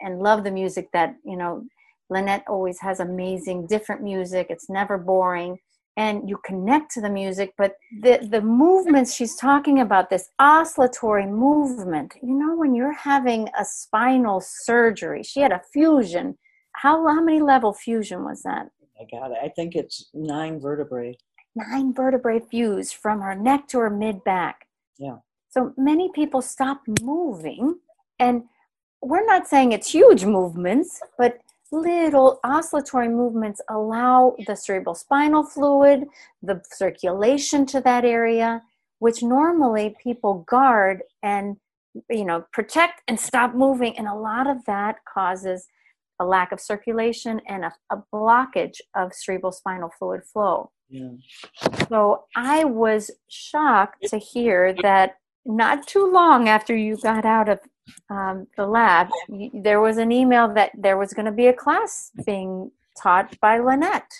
and 0.00 0.20
love 0.20 0.44
the 0.44 0.50
music 0.50 0.88
that, 0.92 1.16
you 1.24 1.36
know, 1.36 1.64
Lynette 2.10 2.44
always 2.46 2.78
has 2.80 3.00
amazing, 3.00 3.66
different 3.66 4.02
music. 4.02 4.48
It's 4.50 4.68
never 4.68 4.98
boring. 4.98 5.58
And 5.96 6.28
you 6.28 6.38
connect 6.44 6.90
to 6.92 7.02
the 7.02 7.10
music 7.10 7.52
but 7.58 7.74
the 8.00 8.26
the 8.30 8.40
movements 8.40 9.14
she's 9.14 9.36
talking 9.36 9.80
about 9.80 10.08
this 10.08 10.30
oscillatory 10.38 11.26
movement 11.26 12.14
you 12.22 12.32
know 12.32 12.56
when 12.56 12.74
you're 12.74 12.94
having 12.94 13.46
a 13.60 13.64
spinal 13.66 14.40
surgery 14.40 15.22
she 15.22 15.40
had 15.40 15.52
a 15.52 15.60
fusion. 15.70 16.38
How 16.76 17.06
how 17.06 17.22
many 17.22 17.42
level 17.42 17.74
fusion 17.74 18.24
was 18.24 18.42
that? 18.42 18.70
I 18.98 19.04
got 19.10 19.32
it. 19.32 19.38
I 19.44 19.50
think 19.50 19.74
it's 19.74 20.08
nine 20.14 20.58
vertebrae 20.58 21.14
nine 21.54 21.92
vertebrae 21.94 22.40
fused 22.40 22.94
from 22.94 23.20
her 23.20 23.34
neck 23.34 23.68
to 23.68 23.78
her 23.78 23.90
mid 23.90 24.24
back. 24.24 24.66
Yeah. 24.98 25.18
So 25.50 25.72
many 25.76 26.10
people 26.14 26.42
stop 26.42 26.82
moving 27.02 27.78
and 28.18 28.44
we're 29.02 29.26
not 29.26 29.48
saying 29.48 29.72
it's 29.72 29.90
huge 29.90 30.24
movements 30.24 31.00
but 31.18 31.38
little 31.72 32.38
oscillatory 32.44 33.08
movements 33.08 33.60
allow 33.70 34.36
the 34.46 34.54
cerebral 34.54 34.94
spinal 34.94 35.42
fluid, 35.42 36.04
the 36.42 36.60
circulation 36.70 37.64
to 37.66 37.80
that 37.80 38.04
area, 38.04 38.62
which 38.98 39.22
normally 39.22 39.96
people 40.02 40.44
guard 40.46 41.02
and 41.22 41.56
you 42.08 42.24
know 42.24 42.44
protect 42.52 43.02
and 43.08 43.18
stop 43.20 43.54
moving 43.54 43.96
and 43.98 44.08
a 44.08 44.14
lot 44.14 44.46
of 44.46 44.64
that 44.64 44.96
causes 45.12 45.66
a 46.20 46.24
lack 46.24 46.52
of 46.52 46.60
circulation 46.60 47.40
and 47.48 47.64
a, 47.64 47.72
a 47.90 48.02
blockage 48.14 48.78
of 48.96 49.12
cerebral 49.12 49.52
spinal 49.52 49.90
fluid 49.98 50.22
flow 50.24 50.70
so 51.88 52.24
i 52.36 52.64
was 52.64 53.10
shocked 53.28 54.02
to 54.08 54.18
hear 54.18 54.74
that 54.82 55.16
not 55.44 55.86
too 55.86 56.10
long 56.12 56.48
after 56.48 56.76
you 56.76 56.96
got 56.96 57.24
out 57.24 57.48
of 57.48 57.58
um, 58.10 58.46
the 58.56 58.66
lab 58.66 59.08
there 59.52 59.80
was 59.80 59.98
an 59.98 60.12
email 60.12 60.52
that 60.52 60.70
there 60.74 60.96
was 60.96 61.12
going 61.12 61.26
to 61.26 61.32
be 61.32 61.48
a 61.48 61.52
class 61.52 62.10
being 62.24 62.70
taught 63.00 63.38
by 63.40 63.58
lynette 63.58 64.12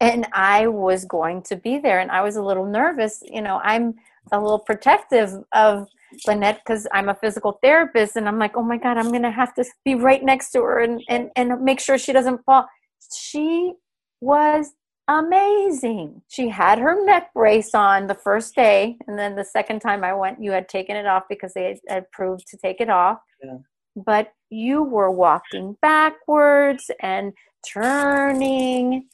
and 0.00 0.26
i 0.32 0.66
was 0.66 1.04
going 1.04 1.42
to 1.42 1.56
be 1.56 1.78
there 1.78 2.00
and 2.00 2.10
i 2.10 2.22
was 2.22 2.36
a 2.36 2.42
little 2.42 2.66
nervous 2.66 3.22
you 3.26 3.42
know 3.42 3.60
i'm 3.62 3.94
a 4.32 4.40
little 4.40 4.58
protective 4.58 5.32
of 5.52 5.88
Lynette 6.26 6.60
because 6.64 6.86
I'm 6.92 7.08
a 7.08 7.14
physical 7.14 7.58
therapist 7.62 8.16
and 8.16 8.28
I'm 8.28 8.38
like, 8.38 8.56
oh 8.56 8.62
my 8.62 8.76
God, 8.76 8.96
I'm 8.96 9.12
gonna 9.12 9.30
have 9.30 9.54
to 9.54 9.64
be 9.84 9.94
right 9.94 10.22
next 10.22 10.50
to 10.52 10.62
her 10.62 10.80
and, 10.80 11.02
and, 11.08 11.30
and 11.36 11.62
make 11.62 11.80
sure 11.80 11.98
she 11.98 12.12
doesn't 12.12 12.44
fall. 12.44 12.66
She 13.14 13.74
was 14.20 14.72
amazing. 15.08 16.22
She 16.28 16.48
had 16.48 16.78
her 16.78 17.04
neck 17.04 17.32
brace 17.34 17.74
on 17.74 18.06
the 18.06 18.14
first 18.14 18.54
day, 18.54 18.96
and 19.06 19.18
then 19.18 19.34
the 19.34 19.44
second 19.44 19.80
time 19.80 20.04
I 20.04 20.12
went, 20.12 20.42
you 20.42 20.52
had 20.52 20.68
taken 20.68 20.96
it 20.96 21.06
off 21.06 21.24
because 21.28 21.54
they 21.54 21.78
had 21.88 22.10
proved 22.12 22.46
to 22.48 22.56
take 22.56 22.80
it 22.80 22.90
off. 22.90 23.18
Yeah. 23.42 23.58
But 23.96 24.32
you 24.50 24.82
were 24.82 25.10
walking 25.10 25.76
backwards 25.82 26.90
and 27.00 27.32
turning 27.66 29.08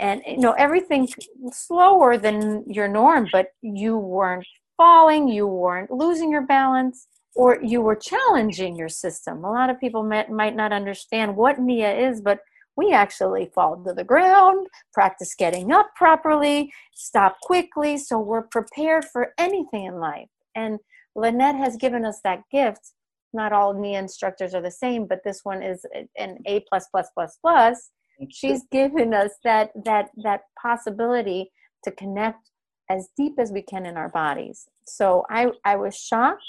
and 0.00 0.20
you 0.26 0.38
know 0.38 0.52
everything 0.52 1.08
slower 1.52 2.18
than 2.18 2.64
your 2.68 2.88
norm 2.88 3.28
but 3.30 3.46
you 3.62 3.96
weren't 3.96 4.44
falling, 4.76 5.28
you 5.28 5.46
weren't 5.46 5.90
losing 5.90 6.30
your 6.30 6.46
balance, 6.46 7.06
or 7.34 7.58
you 7.62 7.80
were 7.80 7.96
challenging 7.96 8.76
your 8.76 8.88
system. 8.88 9.44
A 9.44 9.50
lot 9.50 9.70
of 9.70 9.80
people 9.80 10.02
might, 10.02 10.30
might 10.30 10.56
not 10.56 10.72
understand 10.72 11.36
what 11.36 11.58
NIA 11.58 12.08
is, 12.08 12.20
but 12.20 12.40
we 12.76 12.92
actually 12.92 13.50
fall 13.54 13.82
to 13.84 13.92
the 13.92 14.04
ground, 14.04 14.66
practice 14.92 15.34
getting 15.34 15.72
up 15.72 15.90
properly, 15.94 16.72
stop 16.94 17.36
quickly, 17.42 17.96
so 17.96 18.18
we're 18.18 18.42
prepared 18.42 19.04
for 19.04 19.32
anything 19.38 19.84
in 19.84 20.00
life. 20.00 20.28
And 20.54 20.78
Lynette 21.14 21.56
has 21.56 21.76
given 21.76 22.04
us 22.04 22.20
that 22.24 22.42
gift. 22.50 22.92
Not 23.32 23.52
all 23.52 23.74
NIA 23.74 23.98
instructors 23.98 24.54
are 24.54 24.62
the 24.62 24.70
same, 24.70 25.06
but 25.06 25.20
this 25.24 25.40
one 25.42 25.62
is 25.62 25.84
an 26.16 26.38
A 26.46 26.60
plus 26.68 26.86
plus 26.90 27.08
plus 27.14 27.38
plus. 27.40 27.90
She's 28.30 28.62
given 28.70 29.12
us 29.12 29.32
that 29.42 29.70
that 29.84 30.10
that 30.22 30.42
possibility 30.60 31.50
to 31.82 31.90
connect 31.90 32.50
as 32.90 33.08
deep 33.16 33.34
as 33.38 33.50
we 33.50 33.62
can 33.62 33.86
in 33.86 33.96
our 33.96 34.08
bodies. 34.08 34.66
So 34.86 35.24
I, 35.30 35.48
I 35.64 35.76
was 35.76 35.96
shocked. 35.96 36.44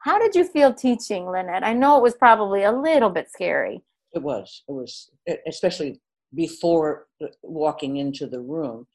How 0.00 0.18
did 0.18 0.34
you 0.34 0.44
feel 0.44 0.72
teaching, 0.72 1.26
Lynette? 1.26 1.64
I 1.64 1.72
know 1.72 1.96
it 1.96 2.02
was 2.02 2.14
probably 2.14 2.62
a 2.62 2.72
little 2.72 3.10
bit 3.10 3.30
scary. 3.30 3.82
It 4.14 4.22
was. 4.22 4.62
It 4.68 4.72
was, 4.72 5.10
especially 5.46 6.00
before 6.34 7.06
walking 7.42 7.96
into 7.96 8.26
the 8.26 8.40
room. 8.40 8.86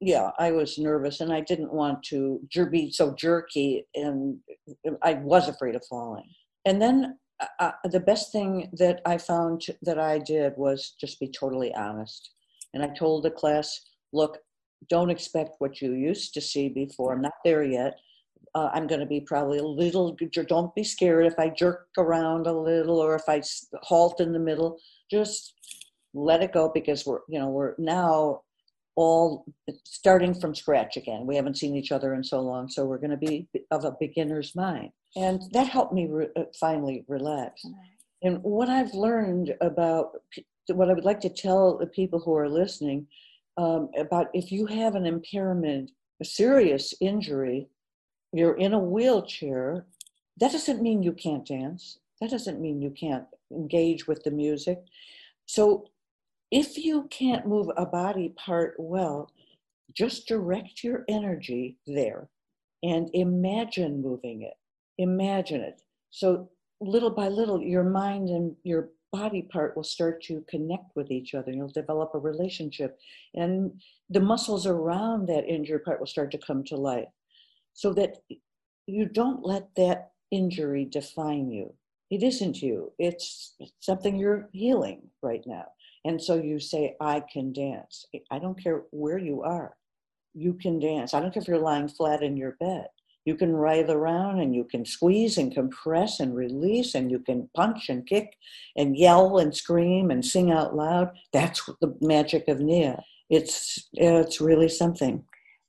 Yeah, 0.00 0.30
I 0.38 0.52
was 0.52 0.78
nervous 0.78 1.20
and 1.20 1.32
I 1.32 1.40
didn't 1.40 1.72
want 1.72 2.02
to 2.04 2.40
be 2.70 2.90
so 2.92 3.14
jerky, 3.14 3.84
and 3.94 4.38
I 5.02 5.14
was 5.14 5.48
afraid 5.48 5.74
of 5.74 5.84
falling. 5.88 6.28
And 6.64 6.80
then 6.80 7.18
uh, 7.40 7.46
uh, 7.58 7.88
the 7.88 8.00
best 8.00 8.30
thing 8.30 8.68
that 8.74 9.00
I 9.04 9.18
found 9.18 9.66
that 9.82 9.98
I 9.98 10.18
did 10.18 10.54
was 10.56 10.94
just 11.00 11.18
be 11.18 11.28
totally 11.28 11.74
honest. 11.74 12.30
And 12.74 12.82
I 12.82 12.88
told 12.88 13.24
the 13.24 13.30
class, 13.30 13.80
look, 14.12 14.38
don't 14.88 15.10
expect 15.10 15.56
what 15.58 15.80
you 15.80 15.92
used 15.92 16.34
to 16.34 16.40
see 16.40 16.68
before. 16.68 17.12
I'm 17.12 17.22
not 17.22 17.32
there 17.44 17.64
yet. 17.64 17.94
Uh, 18.54 18.68
I'm 18.72 18.86
going 18.86 19.00
to 19.00 19.06
be 19.06 19.20
probably 19.20 19.58
a 19.58 19.64
little, 19.64 20.16
don't 20.46 20.74
be 20.74 20.84
scared 20.84 21.26
if 21.26 21.38
I 21.38 21.48
jerk 21.48 21.88
around 21.96 22.46
a 22.46 22.52
little 22.52 22.98
or 22.98 23.14
if 23.14 23.22
I 23.28 23.42
halt 23.82 24.20
in 24.20 24.32
the 24.32 24.38
middle. 24.38 24.78
Just 25.10 25.54
let 26.14 26.42
it 26.42 26.52
go 26.52 26.70
because 26.72 27.06
we're, 27.06 27.20
you 27.28 27.38
know, 27.38 27.48
we're 27.48 27.74
now 27.78 28.42
all 28.94 29.46
starting 29.84 30.34
from 30.34 30.54
scratch 30.54 30.96
again. 30.96 31.26
We 31.26 31.36
haven't 31.36 31.56
seen 31.56 31.76
each 31.76 31.92
other 31.92 32.14
in 32.14 32.22
so 32.22 32.40
long, 32.40 32.68
so 32.68 32.84
we're 32.84 32.98
going 32.98 33.10
to 33.10 33.16
be 33.16 33.48
of 33.70 33.84
a 33.84 33.96
beginner's 33.98 34.54
mind. 34.54 34.90
And 35.16 35.42
that 35.52 35.68
helped 35.68 35.92
me 35.92 36.06
re- 36.10 36.28
uh, 36.36 36.44
finally 36.58 37.04
relax. 37.08 37.62
And 38.22 38.42
what 38.42 38.68
I've 38.68 38.94
learned 38.94 39.54
about 39.60 40.12
what 40.68 40.90
I 40.90 40.92
would 40.92 41.04
like 41.04 41.20
to 41.20 41.28
tell 41.28 41.78
the 41.78 41.86
people 41.86 42.20
who 42.20 42.36
are 42.36 42.48
listening 42.48 43.06
um, 43.56 43.90
about 43.98 44.28
if 44.32 44.52
you 44.52 44.66
have 44.66 44.94
an 44.94 45.06
impairment, 45.06 45.90
a 46.20 46.24
serious 46.24 46.94
injury, 47.00 47.68
you're 48.32 48.56
in 48.56 48.72
a 48.72 48.78
wheelchair, 48.78 49.84
that 50.38 50.52
doesn't 50.52 50.82
mean 50.82 51.02
you 51.02 51.12
can't 51.12 51.46
dance. 51.46 51.98
That 52.20 52.30
doesn't 52.30 52.60
mean 52.60 52.80
you 52.80 52.90
can't 52.90 53.26
engage 53.50 54.06
with 54.06 54.22
the 54.24 54.30
music. 54.30 54.78
So 55.46 55.88
if 56.50 56.78
you 56.78 57.08
can't 57.10 57.46
move 57.46 57.68
a 57.76 57.86
body 57.86 58.30
part 58.30 58.74
well, 58.78 59.30
just 59.92 60.26
direct 60.26 60.82
your 60.82 61.04
energy 61.08 61.76
there 61.86 62.28
and 62.82 63.10
imagine 63.12 64.02
moving 64.02 64.42
it. 64.42 64.54
Imagine 64.98 65.60
it. 65.60 65.82
So 66.10 66.48
little 66.80 67.10
by 67.10 67.28
little, 67.28 67.60
your 67.60 67.84
mind 67.84 68.28
and 68.28 68.56
your 68.64 68.90
body 69.12 69.42
part 69.42 69.76
will 69.76 69.84
start 69.84 70.22
to 70.24 70.44
connect 70.48 70.96
with 70.96 71.10
each 71.10 71.34
other. 71.34 71.52
You'll 71.52 71.68
develop 71.68 72.12
a 72.14 72.18
relationship, 72.18 72.98
and 73.34 73.80
the 74.08 74.20
muscles 74.20 74.66
around 74.66 75.28
that 75.28 75.46
injured 75.46 75.84
part 75.84 76.00
will 76.00 76.06
start 76.06 76.30
to 76.32 76.38
come 76.38 76.64
to 76.64 76.76
life 76.76 77.08
so 77.74 77.92
that 77.94 78.18
you 78.86 79.06
don't 79.06 79.44
let 79.44 79.74
that 79.76 80.12
injury 80.30 80.84
define 80.84 81.50
you. 81.50 81.74
It 82.10 82.22
isn't 82.22 82.60
you, 82.60 82.92
it's 82.98 83.54
something 83.80 84.16
you're 84.16 84.48
healing 84.52 85.02
right 85.22 85.42
now. 85.46 85.66
And 86.04 86.22
so 86.22 86.34
you 86.34 86.58
say, 86.58 86.96
I 87.00 87.22
can 87.32 87.52
dance. 87.52 88.06
I 88.30 88.38
don't 88.38 88.62
care 88.62 88.82
where 88.90 89.18
you 89.18 89.42
are. 89.42 89.76
You 90.34 90.54
can 90.54 90.78
dance. 90.78 91.14
I 91.14 91.20
don't 91.20 91.32
care 91.32 91.42
if 91.42 91.48
you're 91.48 91.58
lying 91.58 91.88
flat 91.88 92.22
in 92.22 92.36
your 92.36 92.52
bed 92.58 92.88
you 93.24 93.36
can 93.36 93.54
writhe 93.54 93.90
around 93.90 94.40
and 94.40 94.54
you 94.54 94.64
can 94.64 94.84
squeeze 94.84 95.38
and 95.38 95.54
compress 95.54 96.20
and 96.20 96.34
release 96.34 96.94
and 96.94 97.10
you 97.10 97.18
can 97.18 97.48
punch 97.54 97.88
and 97.88 98.06
kick 98.06 98.36
and 98.76 98.96
yell 98.96 99.38
and 99.38 99.54
scream 99.54 100.10
and 100.10 100.24
sing 100.24 100.50
out 100.50 100.74
loud 100.74 101.10
that's 101.32 101.68
the 101.80 101.94
magic 102.00 102.48
of 102.48 102.60
nia 102.60 103.02
it's 103.30 103.88
it's 103.94 104.40
really 104.40 104.68
something 104.68 105.24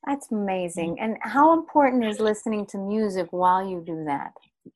that's 0.05 0.31
amazing. 0.31 0.95
Mm-hmm. 0.95 1.03
And 1.03 1.17
how 1.21 1.53
important 1.53 2.05
is 2.05 2.19
listening 2.19 2.65
to 2.67 2.77
music 2.77 3.27
while 3.31 3.67
you 3.67 3.83
do 3.85 4.03
that? 4.05 4.33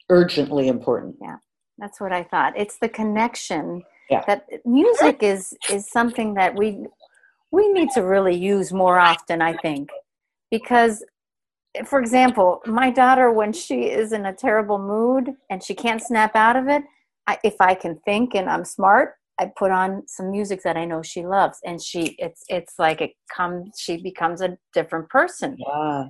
Urgently 0.09 0.67
important. 0.67 1.15
Yeah 1.21 1.37
that's 1.77 1.99
what 1.99 2.11
i 2.11 2.23
thought. 2.23 2.53
It's 2.55 2.77
the 2.77 2.89
connection 2.89 3.83
yeah. 4.09 4.23
that 4.27 4.47
music 4.65 5.21
is 5.21 5.53
is 5.71 5.89
something 5.89 6.33
that 6.35 6.55
we 6.55 6.85
we 7.51 7.71
need 7.71 7.89
to 7.91 8.01
really 8.01 8.35
use 8.35 8.73
more 8.73 8.99
often 8.99 9.41
i 9.41 9.53
think. 9.57 9.89
Because 10.49 11.03
for 11.85 11.99
example, 11.99 12.61
my 12.65 12.89
daughter, 12.89 13.31
when 13.31 13.53
she 13.53 13.83
is 13.83 14.11
in 14.11 14.25
a 14.25 14.33
terrible 14.33 14.79
mood 14.79 15.35
and 15.51 15.61
she 15.61 15.75
can't 15.75 16.01
snap 16.01 16.35
out 16.35 16.55
of 16.55 16.67
it, 16.67 16.83
I, 17.27 17.37
if 17.43 17.55
I 17.59 17.75
can 17.75 17.99
think 18.03 18.33
and 18.33 18.49
I'm 18.49 18.65
smart, 18.65 19.15
I 19.39 19.51
put 19.57 19.71
on 19.71 20.03
some 20.07 20.31
music 20.31 20.63
that 20.63 20.77
I 20.77 20.85
know 20.85 21.01
she 21.01 21.25
loves, 21.25 21.59
and 21.65 21.81
she 21.81 22.15
it's 22.19 22.43
it's 22.49 22.73
like 22.79 23.01
it 23.01 23.11
comes. 23.35 23.79
She 23.79 23.97
becomes 23.97 24.41
a 24.41 24.57
different 24.73 25.09
person. 25.09 25.57
Yeah. 25.59 26.05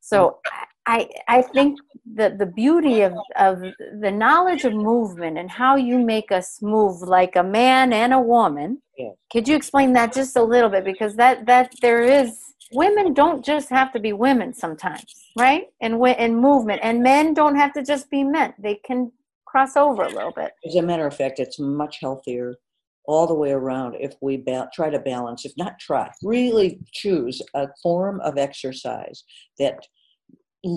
So 0.00 0.38
I 0.86 1.08
I 1.28 1.42
think 1.42 1.78
that 2.14 2.38
the 2.38 2.46
beauty 2.46 3.02
of 3.02 3.14
of 3.36 3.62
the 4.00 4.10
knowledge 4.10 4.64
of 4.64 4.74
movement 4.74 5.38
and 5.38 5.50
how 5.50 5.76
you 5.76 5.98
make 5.98 6.32
us 6.32 6.60
move 6.60 7.02
like 7.02 7.36
a 7.36 7.42
man 7.42 7.92
and 7.92 8.12
a 8.12 8.20
woman. 8.20 8.82
Yeah. 8.98 9.10
Could 9.32 9.48
you 9.48 9.56
explain 9.56 9.92
that 9.94 10.12
just 10.12 10.36
a 10.36 10.42
little 10.42 10.70
bit 10.70 10.84
because 10.84 11.16
that 11.16 11.46
that 11.46 11.72
there 11.80 12.02
is 12.02 12.38
women 12.72 13.12
don't 13.12 13.44
just 13.44 13.68
have 13.70 13.92
to 13.92 14.00
be 14.00 14.12
women 14.12 14.52
sometimes, 14.54 15.04
right? 15.38 15.66
And 15.80 15.94
in 16.18 16.36
movement, 16.36 16.80
and 16.82 17.02
men 17.02 17.34
don't 17.34 17.56
have 17.56 17.72
to 17.74 17.82
just 17.84 18.10
be 18.10 18.24
men. 18.24 18.54
They 18.58 18.76
can 18.86 19.12
cross 19.52 19.76
over 19.76 20.02
a 20.02 20.08
little 20.08 20.32
bit. 20.32 20.52
As 20.66 20.76
a 20.76 20.82
matter 20.82 21.06
of 21.06 21.14
fact, 21.14 21.38
it's 21.38 21.58
much 21.60 21.98
healthier 22.00 22.56
all 23.04 23.26
the 23.26 23.34
way 23.34 23.52
around 23.52 23.94
if 24.00 24.14
we 24.22 24.38
ba- 24.38 24.70
try 24.72 24.88
to 24.88 24.98
balance, 24.98 25.44
if 25.44 25.52
not 25.58 25.78
try, 25.78 26.10
really 26.22 26.80
choose 26.92 27.42
a 27.54 27.68
form 27.82 28.18
of 28.22 28.38
exercise 28.38 29.24
that 29.58 29.86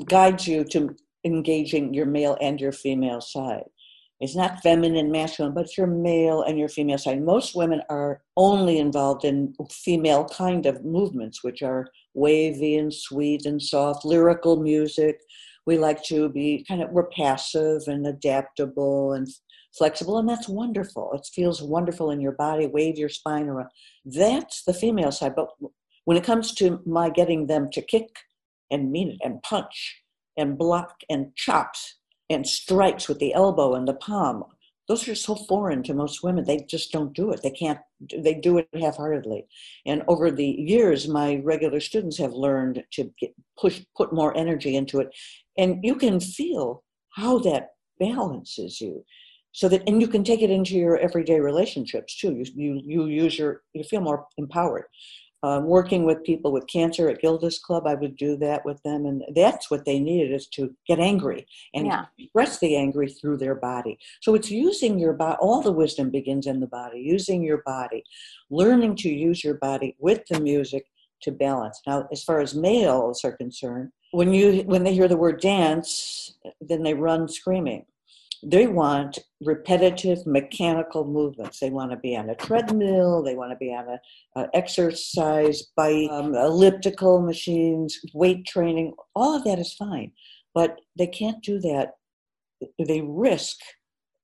guides 0.08 0.46
you 0.46 0.66
to 0.66 0.94
engaging 1.24 1.94
your 1.94 2.06
male 2.06 2.38
and 2.42 2.60
your 2.60 2.74
female 2.74 3.22
side. 3.22 3.64
It's 4.20 4.36
not 4.36 4.62
feminine, 4.62 5.12
masculine, 5.12 5.54
but 5.54 5.66
it's 5.66 5.78
your 5.78 5.88
male 5.88 6.42
and 6.42 6.58
your 6.58 6.70
female 6.70 6.98
side. 6.98 7.22
Most 7.22 7.56
women 7.56 7.82
are 7.90 8.22
only 8.36 8.80
involved 8.80 9.24
in 9.26 9.54
female 9.70 10.26
kind 10.26 10.66
of 10.66 10.84
movements, 10.84 11.44
which 11.44 11.62
are 11.62 11.88
wavy 12.14 12.78
and 12.78 12.94
sweet 12.94 13.46
and 13.46 13.62
soft, 13.62 14.06
lyrical 14.06 14.56
music. 14.58 15.20
We 15.66 15.78
like 15.78 16.04
to 16.06 16.30
be 16.30 16.64
kind 16.68 16.82
of, 16.82 16.92
we're 16.92 17.10
passive 17.10 17.84
and 17.88 18.06
adaptable 18.06 19.14
and 19.14 19.28
flexible, 19.78 20.18
and 20.18 20.30
that's 20.30 20.48
wonderful. 20.48 21.12
It 21.14 21.28
feels 21.34 21.62
wonderful 21.62 22.12
in 22.12 22.22
your 22.22 22.34
body. 22.34 22.68
Wave 22.68 22.98
your 22.98 23.10
spine 23.10 23.48
around. 23.48 23.70
That's 24.06 24.64
the 24.64 24.74
female 24.74 25.12
side. 25.12 25.36
But 25.36 25.50
when 26.06 26.18
it 26.18 26.24
comes 26.24 26.54
to 26.56 26.82
my 26.86 27.10
getting 27.10 27.48
them 27.48 27.70
to 27.74 27.82
kick 27.82 28.10
and 28.72 28.92
mean 28.92 29.12
it 29.12 29.18
and 29.24 29.42
punch 29.42 30.02
and 30.38 30.58
block 30.58 30.96
and 31.10 31.36
chops 31.36 31.98
and 32.30 32.48
strikes 32.48 33.08
with 33.08 33.20
the 33.20 33.34
elbow 33.34 33.74
and 33.74 33.88
the 33.88 33.94
palm, 33.94 34.44
those 34.88 35.08
are 35.08 35.16
so 35.16 35.36
foreign 35.36 35.82
to 35.84 35.94
most 35.94 36.24
women. 36.24 36.44
They 36.44 36.66
just 36.70 36.92
don't 36.92 37.14
do 37.14 37.32
it. 37.32 37.42
They 37.42 37.52
can't, 37.52 37.80
they 38.16 38.36
do 38.36 38.60
it 38.60 38.68
half 38.80 38.98
heartedly. 38.98 39.48
And 39.86 40.04
over 40.08 40.30
the 40.32 40.48
years, 40.48 41.08
my 41.08 41.42
regular 41.44 41.80
students 41.80 42.18
have 42.20 42.34
learned 42.34 42.84
to 42.94 43.12
get, 43.20 43.34
push, 43.60 43.82
put 43.98 44.14
more 44.14 44.36
energy 44.38 44.76
into 44.76 45.00
it. 45.00 45.10
And 45.58 45.84
you 45.84 45.96
can 45.96 46.20
feel 46.20 46.84
how 47.16 47.40
that 47.40 47.70
balances 48.00 48.80
you 48.82 49.04
so 49.56 49.70
that 49.70 49.82
and 49.88 50.02
you 50.02 50.08
can 50.08 50.24
take 50.24 50.42
it 50.42 50.50
into 50.50 50.76
your 50.76 50.98
everyday 50.98 51.40
relationships 51.40 52.18
too 52.18 52.36
you 52.36 52.46
you, 52.56 52.82
you 52.84 53.06
use 53.06 53.40
your 53.40 53.62
you 53.74 53.84
feel 53.86 54.02
more 54.02 54.26
empowered 54.38 54.84
um, 55.46 55.66
working 55.66 56.06
with 56.06 56.24
people 56.24 56.52
with 56.52 56.66
cancer 56.66 57.08
at 57.08 57.22
Gilda's 57.22 57.60
Club, 57.60 57.86
I 57.86 57.94
would 57.94 58.18
do 58.18 58.36
that 58.38 58.66
with 58.66 58.82
them, 58.82 59.06
and 59.06 59.24
that's 59.36 59.70
what 59.70 59.86
they 59.86 60.00
needed 60.00 60.34
is 60.34 60.48
to 60.48 60.74
get 60.88 60.98
angry 60.98 61.46
and 61.76 61.86
yeah. 61.86 62.06
express 62.18 62.58
the 62.58 62.76
angry 62.76 63.10
through 63.10 63.38
their 63.38 63.54
body. 63.54 64.00
So 64.22 64.34
it's 64.34 64.50
using 64.50 64.98
your 64.98 65.14
body. 65.14 65.38
All 65.40 65.62
the 65.62 65.72
wisdom 65.72 66.10
begins 66.10 66.48
in 66.48 66.62
the 66.62 66.68
body. 66.68 67.00
Using 67.00 67.44
your 67.44 67.62
body, 67.64 68.04
learning 68.50 68.96
to 68.98 69.10
use 69.10 69.44
your 69.44 69.54
body 69.54 69.96
with 70.00 70.26
the 70.32 70.40
music 70.40 70.88
to 71.22 71.32
balance. 71.32 71.80
Now, 71.86 72.08
as 72.12 72.24
far 72.24 72.40
as 72.40 72.56
males 72.56 73.24
are 73.24 73.38
concerned, 73.38 73.92
when 74.14 74.34
you 74.34 74.64
when 74.64 74.84
they 74.84 74.96
hear 74.96 75.08
the 75.08 75.16
word 75.16 75.42
dance, 75.42 76.40
then 76.60 76.82
they 76.82 76.96
run 76.96 77.28
screaming 77.28 77.86
they 78.46 78.68
want 78.68 79.18
repetitive 79.42 80.26
mechanical 80.28 81.04
movements. 81.04 81.60
They 81.60 81.72
want 81.72 81.92
to 81.92 81.98
be 81.98 82.16
on 82.16 82.30
a 82.30 82.36
treadmill. 82.36 83.24
They 83.24 83.36
want 83.36 83.52
to 83.52 83.58
be 83.58 83.74
on 83.74 83.88
a, 83.88 84.00
a 84.40 84.48
exercise 84.54 85.64
bike, 85.76 86.10
um, 86.12 86.36
elliptical 86.36 87.22
machines, 87.22 88.00
weight 88.14 88.46
training. 88.46 88.94
All 89.16 89.36
of 89.36 89.44
that 89.46 89.58
is 89.58 89.74
fine, 89.74 90.12
but 90.54 90.80
they 90.98 91.08
can't 91.08 91.44
do 91.44 91.60
that. 91.62 91.94
They 92.78 93.02
risk 93.02 93.58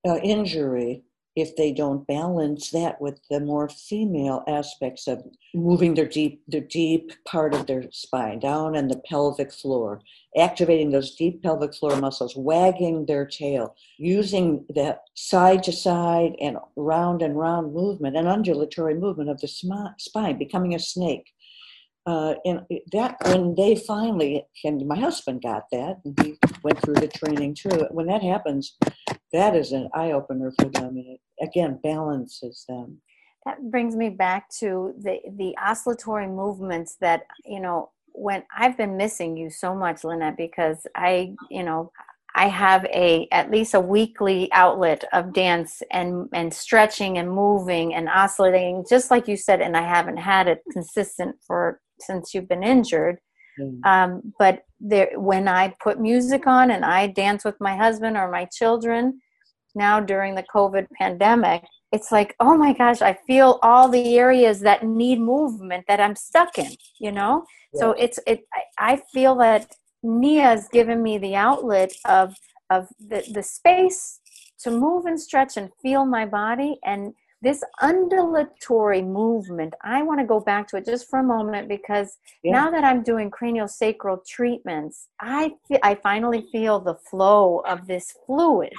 uh, 0.08 0.18
injury 0.18 1.04
if 1.36 1.56
they 1.56 1.72
don't 1.72 2.06
balance 2.08 2.72
that 2.72 3.00
with 3.00 3.20
the 3.30 3.40
more 3.40 3.70
female 3.70 4.44
aspects 4.48 5.08
of 5.08 5.24
moving 5.54 5.94
their 5.94 6.08
deep 6.08 6.42
the 6.48 6.62
deep 6.62 7.12
part 7.26 7.54
of 7.54 7.68
their 7.68 7.84
spine 7.92 8.40
down 8.40 8.76
and 8.76 8.90
the 8.92 9.02
pelvic 9.06 9.52
floor 9.52 10.02
activating 10.38 10.92
those 10.92 11.16
deep 11.16 11.42
pelvic 11.42 11.74
floor 11.74 11.96
muscles 11.98 12.36
wagging 12.36 13.06
their 13.06 13.26
tail 13.26 13.76
using 13.98 14.66
that 14.76 15.02
side 15.16 15.64
to 15.64 15.72
side 15.72 16.34
and 16.40 16.58
round 16.76 17.22
and 17.22 17.38
round 17.38 17.74
movement 17.74 18.16
and 18.16 18.28
undulatory 18.28 18.96
movement 18.96 19.30
of 19.30 19.40
the 19.42 19.48
spine 19.98 20.38
becoming 20.38 20.74
a 20.74 20.80
snake. 20.80 21.32
Uh, 22.08 22.34
and 22.46 22.62
that 22.92 23.16
when 23.26 23.54
they 23.56 23.76
finally 23.76 24.44
and 24.64 24.88
my 24.88 25.00
husband 25.00 25.42
got 25.42 25.64
that 25.72 25.98
and 26.04 26.20
he 26.20 26.36
went 26.64 26.82
through 26.82 26.96
the 26.96 27.08
training 27.08 27.56
too. 27.56 27.88
When 27.92 28.08
that 28.08 28.24
happens 28.24 28.78
that 29.34 29.56
is 29.56 29.72
an 29.72 29.90
eye 29.94 30.12
opener 30.12 30.52
for 30.60 30.70
them 30.70 30.98
and 30.98 31.06
it 31.08 31.22
again 31.42 31.80
balances 31.84 32.66
them. 32.68 33.02
That 33.46 33.72
brings 33.72 33.96
me 33.96 34.10
back 34.10 34.50
to 34.60 34.94
the 35.00 35.20
the 35.38 35.56
oscillatory 35.58 36.28
movements 36.28 36.98
that 37.02 37.24
you 37.46 37.60
know 37.60 37.90
when 38.14 38.44
i've 38.58 38.76
been 38.78 38.98
missing 38.98 39.38
you 39.38 39.50
so 39.50 39.74
much 39.74 40.04
lynette 40.04 40.36
because 40.36 40.86
i 40.96 41.34
you 41.50 41.64
know 41.64 41.90
i 42.36 42.46
have 42.46 42.84
a 42.88 43.26
at 43.32 43.50
least 43.50 43.74
a 43.74 43.80
weekly 43.80 44.52
outlet 44.52 45.06
of 45.14 45.34
dance 45.34 45.82
and 45.92 46.28
and 46.34 46.54
stretching 46.54 47.18
and 47.18 47.32
moving 47.32 47.94
and 47.94 48.10
oscillating 48.10 48.84
just 48.88 49.12
like 49.12 49.30
you 49.30 49.38
said 49.38 49.62
and 49.62 49.78
i 49.78 49.82
haven't 49.82 50.18
had 50.18 50.50
it 50.50 50.62
consistent 50.74 51.38
for 51.48 51.80
since 52.02 52.34
you've 52.34 52.50
been 52.50 52.64
injured 52.64 53.18
mm. 53.60 53.86
um, 53.86 54.34
but 54.40 54.66
there 54.80 55.12
when 55.16 55.48
i 55.48 55.74
put 55.84 56.00
music 56.00 56.48
on 56.48 56.72
and 56.72 56.84
i 56.84 57.08
dance 57.08 57.46
with 57.46 57.56
my 57.60 57.76
husband 57.76 58.18
or 58.18 58.32
my 58.32 58.46
children 58.46 59.20
now 59.76 60.00
during 60.00 60.36
the 60.36 60.44
COVID 60.44 60.88
pandemic, 60.98 61.64
it's 61.92 62.12
like, 62.12 62.36
oh 62.40 62.58
my 62.58 62.74
gosh, 62.74 63.02
I 63.02 63.18
feel 63.28 63.60
all 63.62 63.90
the 63.90 64.18
areas 64.18 64.62
that 64.62 64.86
need 64.86 65.20
movement 65.20 65.86
that 65.88 66.00
I'm 66.00 66.16
stuck 66.16 66.58
in, 66.58 66.72
you 67.00 67.12
know? 67.12 67.46
Yeah. 67.74 67.80
So 67.80 67.92
it's, 67.92 68.20
it, 68.26 68.42
I 68.80 69.02
feel 69.14 69.36
that 69.36 69.72
Nia 70.04 70.44
has 70.44 70.68
given 70.70 71.04
me 71.04 71.18
the 71.18 71.36
outlet 71.36 71.92
of, 72.06 72.36
of 72.70 72.88
the, 73.00 73.24
the 73.34 73.44
space 73.44 74.20
to 74.62 74.72
move 74.72 75.06
and 75.06 75.20
stretch 75.20 75.58
and 75.58 75.70
feel 75.82 76.06
my 76.06 76.26
body. 76.26 76.80
And 76.86 77.14
this 77.42 77.64
undulatory 77.82 79.02
movement, 79.02 79.74
I 79.84 80.04
want 80.04 80.20
to 80.20 80.26
go 80.26 80.40
back 80.40 80.68
to 80.70 80.78
it 80.78 80.86
just 80.86 81.10
for 81.10 81.20
a 81.20 81.24
moment 81.24 81.68
because 81.68 82.18
yeah. 82.44 82.52
now 82.52 82.72
that 82.72 82.84
I'm 82.84 83.02
doing 83.02 83.32
craniosacral 83.32 84.26
treatments, 84.28 85.08
I, 85.20 85.56
I 85.82 85.96
finally 85.96 86.48
feel 86.52 86.80
the 86.80 86.96
flow 86.96 87.60
of 87.68 87.88
this 87.88 88.14
fluid 88.26 88.74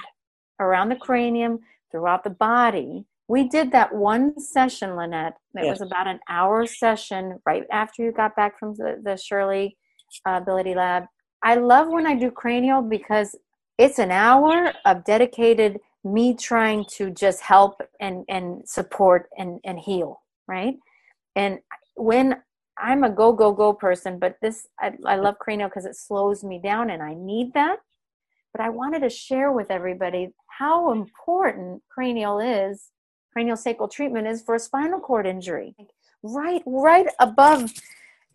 around 0.59 0.89
the 0.89 0.95
cranium, 0.95 1.59
throughout 1.93 2.25
the 2.25 2.29
body. 2.29 3.05
We 3.29 3.47
did 3.47 3.71
that 3.71 3.93
one 3.93 4.37
session, 4.39 4.97
Lynette. 4.97 5.37
It 5.55 5.65
yes. 5.65 5.79
was 5.79 5.87
about 5.87 6.07
an 6.07 6.19
hour 6.27 6.65
session 6.65 7.39
right 7.45 7.63
after 7.71 8.03
you 8.03 8.11
got 8.11 8.35
back 8.35 8.59
from 8.59 8.75
the, 8.75 8.99
the 9.01 9.15
Shirley 9.15 9.77
uh, 10.27 10.39
Ability 10.41 10.75
Lab. 10.75 11.05
I 11.41 11.55
love 11.55 11.87
when 11.87 12.05
I 12.05 12.15
do 12.15 12.31
cranial 12.31 12.81
because 12.81 13.35
it's 13.77 13.99
an 13.99 14.11
hour 14.11 14.73
of 14.85 15.05
dedicated 15.05 15.79
me 16.03 16.35
trying 16.35 16.85
to 16.85 17.09
just 17.11 17.41
help 17.41 17.81
and, 17.99 18.25
and 18.29 18.67
support 18.67 19.29
and, 19.37 19.59
and 19.63 19.79
heal, 19.79 20.21
right? 20.47 20.75
And 21.35 21.59
when 21.95 22.41
I'm 22.77 23.03
a 23.03 23.09
go, 23.09 23.33
go, 23.33 23.53
go 23.53 23.73
person, 23.73 24.19
but 24.19 24.37
this, 24.41 24.67
I, 24.79 24.93
I 25.05 25.15
love 25.15 25.39
cranial 25.39 25.69
because 25.69 25.85
it 25.85 25.95
slows 25.95 26.43
me 26.43 26.59
down 26.59 26.89
and 26.89 27.01
I 27.01 27.13
need 27.13 27.53
that 27.53 27.79
but 28.53 28.61
I 28.61 28.69
wanted 28.69 29.01
to 29.01 29.09
share 29.09 29.51
with 29.51 29.71
everybody 29.71 30.29
how 30.47 30.91
important 30.91 31.81
cranial 31.89 32.39
is, 32.39 32.91
cranial 33.33 33.57
sacral 33.57 33.89
treatment 33.89 34.27
is 34.27 34.43
for 34.43 34.55
a 34.55 34.59
spinal 34.59 34.99
cord 34.99 35.25
injury. 35.25 35.75
Right, 36.21 36.61
right 36.65 37.07
above 37.19 37.73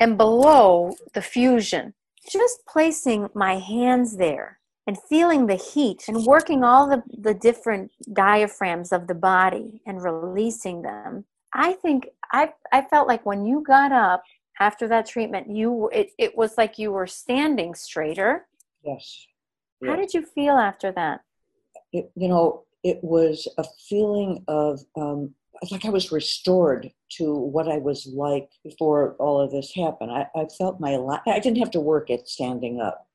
and 0.00 0.18
below 0.18 0.96
the 1.14 1.22
fusion. 1.22 1.94
Just 2.30 2.66
placing 2.66 3.28
my 3.32 3.58
hands 3.58 4.16
there 4.16 4.57
and 4.88 4.98
feeling 5.08 5.46
the 5.46 5.54
heat 5.54 6.04
and 6.08 6.24
working 6.24 6.64
all 6.64 6.88
the, 6.88 7.04
the 7.16 7.34
different 7.34 7.92
diaphragms 8.12 8.90
of 8.90 9.06
the 9.06 9.14
body 9.14 9.80
and 9.86 10.02
releasing 10.02 10.82
them. 10.82 11.24
I 11.54 11.74
think 11.74 12.08
I, 12.32 12.52
I 12.72 12.82
felt 12.82 13.06
like 13.06 13.24
when 13.24 13.46
you 13.46 13.62
got 13.64 13.92
up 13.92 14.24
after 14.58 14.88
that 14.88 15.06
treatment, 15.06 15.48
you 15.48 15.88
it, 15.92 16.10
it 16.18 16.36
was 16.36 16.58
like 16.58 16.80
you 16.80 16.90
were 16.90 17.06
standing 17.06 17.76
straighter. 17.76 18.48
Yes 18.84 19.26
how 19.86 19.96
did 19.96 20.14
you 20.14 20.22
feel 20.22 20.54
after 20.54 20.92
that? 20.92 21.20
It, 21.92 22.10
you 22.14 22.28
know, 22.28 22.64
it 22.82 22.98
was 23.02 23.48
a 23.58 23.64
feeling 23.88 24.44
of 24.48 24.80
um, 24.96 25.34
like 25.70 25.84
I 25.84 25.90
was 25.90 26.12
restored 26.12 26.90
to 27.12 27.34
what 27.34 27.68
I 27.68 27.78
was 27.78 28.06
like 28.06 28.48
before 28.62 29.16
all 29.18 29.40
of 29.40 29.50
this 29.50 29.72
happened. 29.74 30.10
I, 30.10 30.26
I 30.36 30.46
felt 30.56 30.80
my 30.80 30.96
life, 30.96 31.20
I 31.26 31.38
didn't 31.38 31.58
have 31.58 31.70
to 31.72 31.80
work 31.80 32.10
at 32.10 32.28
standing 32.28 32.80
up. 32.80 33.07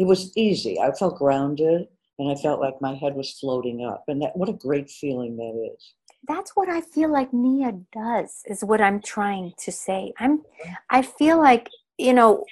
It 0.00 0.06
was 0.06 0.36
easy. 0.36 0.80
I 0.80 0.92
felt 0.92 1.18
grounded 1.18 1.86
and 2.18 2.30
I 2.30 2.34
felt 2.34 2.60
like 2.60 2.80
my 2.80 2.94
head 2.94 3.14
was 3.14 3.38
floating 3.38 3.84
up. 3.84 4.04
And 4.08 4.22
that, 4.22 4.34
what 4.34 4.48
a 4.48 4.54
great 4.54 4.88
feeling 4.88 5.36
that 5.36 5.72
is. 5.74 5.94
That's 6.26 6.52
what 6.54 6.68
I 6.68 6.80
feel 6.80 7.12
like 7.12 7.32
Nia 7.32 7.72
does, 7.92 8.42
is 8.46 8.64
what 8.64 8.80
I'm 8.80 9.00
trying 9.02 9.52
to 9.58 9.70
say. 9.70 10.12
I'm, 10.18 10.38
mm-hmm. 10.38 10.72
I 10.88 11.02
feel 11.02 11.38
like, 11.38 11.68
you 11.98 12.14
know, 12.14 12.44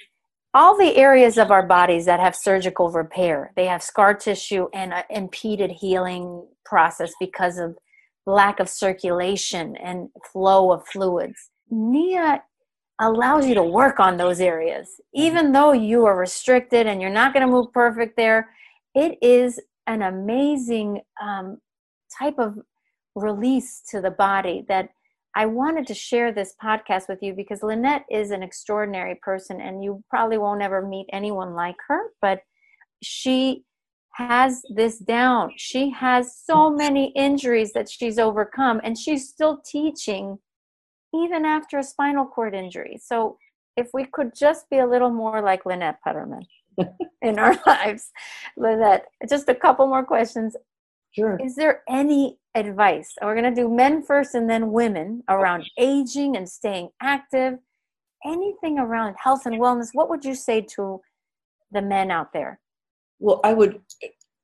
all 0.53 0.77
the 0.77 0.95
areas 0.95 1.37
of 1.37 1.51
our 1.51 1.65
bodies 1.65 2.05
that 2.05 2.19
have 2.19 2.35
surgical 2.35 2.91
repair 2.91 3.51
they 3.55 3.65
have 3.65 3.83
scar 3.83 4.13
tissue 4.13 4.67
and 4.73 4.93
an 4.93 5.03
impeded 5.09 5.71
healing 5.71 6.45
process 6.65 7.11
because 7.19 7.57
of 7.57 7.77
lack 8.25 8.59
of 8.59 8.69
circulation 8.69 9.75
and 9.77 10.09
flow 10.31 10.71
of 10.71 10.85
fluids 10.87 11.49
nia 11.69 12.41
allows 12.99 13.47
you 13.47 13.55
to 13.55 13.63
work 13.63 13.99
on 13.99 14.17
those 14.17 14.39
areas 14.41 14.99
even 15.13 15.51
though 15.51 15.71
you 15.71 16.05
are 16.05 16.17
restricted 16.17 16.87
and 16.87 17.01
you're 17.01 17.09
not 17.09 17.33
going 17.33 17.45
to 17.45 17.51
move 17.51 17.71
perfect 17.73 18.17
there 18.17 18.49
it 18.95 19.17
is 19.21 19.59
an 19.87 20.01
amazing 20.03 21.01
um, 21.21 21.57
type 22.17 22.37
of 22.37 22.57
release 23.15 23.81
to 23.89 24.01
the 24.01 24.11
body 24.11 24.65
that 24.67 24.89
I 25.35 25.45
wanted 25.45 25.85
to 25.87 25.93
share 25.93 26.31
this 26.31 26.55
podcast 26.61 27.07
with 27.07 27.19
you 27.21 27.33
because 27.33 27.61
Lynette 27.61 28.05
is 28.09 28.31
an 28.31 28.43
extraordinary 28.43 29.15
person 29.21 29.61
and 29.61 29.83
you 29.83 30.03
probably 30.09 30.37
won't 30.37 30.61
ever 30.61 30.85
meet 30.85 31.07
anyone 31.13 31.53
like 31.53 31.75
her, 31.87 32.11
but 32.21 32.41
she 33.03 33.63
has 34.13 34.61
this 34.73 34.97
down. 34.99 35.51
She 35.55 35.91
has 35.91 36.35
so 36.35 36.69
many 36.69 37.13
injuries 37.15 37.73
that 37.73 37.89
she's 37.89 38.17
overcome 38.17 38.81
and 38.83 38.97
she's 38.97 39.29
still 39.29 39.61
teaching 39.65 40.39
even 41.13 41.45
after 41.45 41.77
a 41.77 41.83
spinal 41.83 42.25
cord 42.25 42.53
injury. 42.53 42.99
So 43.03 43.37
if 43.75 43.89
we 43.93 44.05
could 44.05 44.35
just 44.35 44.69
be 44.69 44.79
a 44.79 44.87
little 44.87 45.09
more 45.09 45.41
like 45.41 45.65
Lynette 45.65 45.99
Putterman 46.05 46.45
in 47.21 47.39
our 47.39 47.57
lives. 47.65 48.11
Lynette, 48.57 49.05
just 49.27 49.49
a 49.49 49.55
couple 49.55 49.87
more 49.87 50.03
questions. 50.03 50.55
Sure. 51.11 51.39
Is 51.43 51.55
there 51.55 51.81
any 51.89 52.37
advice? 52.55 53.13
We're 53.21 53.35
going 53.39 53.53
to 53.53 53.61
do 53.61 53.73
men 53.73 54.03
first 54.03 54.35
and 54.35 54.49
then 54.49 54.71
women 54.71 55.23
around 55.29 55.69
aging 55.77 56.35
and 56.37 56.47
staying 56.47 56.89
active. 57.01 57.55
Anything 58.25 58.77
around 58.77 59.15
health 59.17 59.45
and 59.45 59.55
wellness? 59.55 59.89
What 59.93 60.09
would 60.09 60.25
you 60.25 60.35
say 60.35 60.61
to 60.75 61.01
the 61.71 61.81
men 61.81 62.11
out 62.11 62.33
there? 62.33 62.59
Well, 63.19 63.39
I 63.43 63.53
would, 63.53 63.81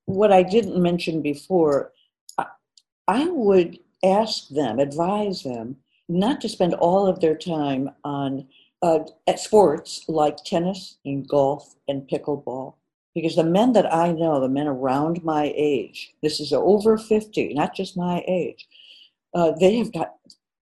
what 0.06 0.32
I 0.32 0.44
didn't 0.44 0.82
mention 0.82 1.22
before, 1.22 1.92
I, 2.38 2.46
I 3.08 3.28
would 3.28 3.80
ask 4.04 4.48
them, 4.50 4.80
advise 4.80 5.44
them, 5.44 5.78
not 6.08 6.42
to 6.42 6.50
spend 6.50 6.74
all 6.76 7.08
of 7.08 7.20
their 7.20 7.36
time 7.36 7.90
on 8.04 8.48
uh, 8.82 9.00
at 9.28 9.40
sports 9.40 10.06
like 10.08 10.38
tennis 10.46 10.98
and 11.06 11.28
golf 11.28 11.76
and 11.88 12.08
pickleball 12.08 12.76
because 13.16 13.38
the 13.38 13.44
men 13.44 13.72
that 13.74 13.92
I 13.92 14.12
know, 14.12 14.42
the 14.42 14.50
men 14.50 14.68
around 14.68 15.24
my 15.24 15.54
age, 15.56 16.14
this 16.22 16.42
is 16.42 16.52
over 16.52 16.98
50, 16.98 17.54
not 17.54 17.74
just 17.74 17.96
my 17.96 18.24
age, 18.28 18.68
uh, 19.34 19.54
they 19.60 19.78
have 19.78 19.94
got 19.94 20.16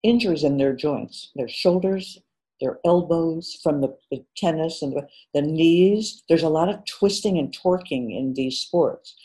injuries 0.03 0.43
in 0.43 0.57
their 0.57 0.73
joints, 0.73 1.31
their 1.35 1.47
shoulders, 1.47 2.19
their 2.61 2.79
elbows 2.85 3.59
from 3.63 3.81
the, 3.81 3.97
the 4.11 4.23
tennis 4.37 4.83
and 4.83 4.93
the, 4.93 5.07
the, 5.33 5.41
knees. 5.41 6.23
There's 6.29 6.43
a 6.43 6.49
lot 6.49 6.69
of 6.69 6.85
twisting 6.85 7.39
and 7.39 7.51
torquing 7.51 8.15
in 8.15 8.35
these 8.35 8.59
sports. 8.59 9.15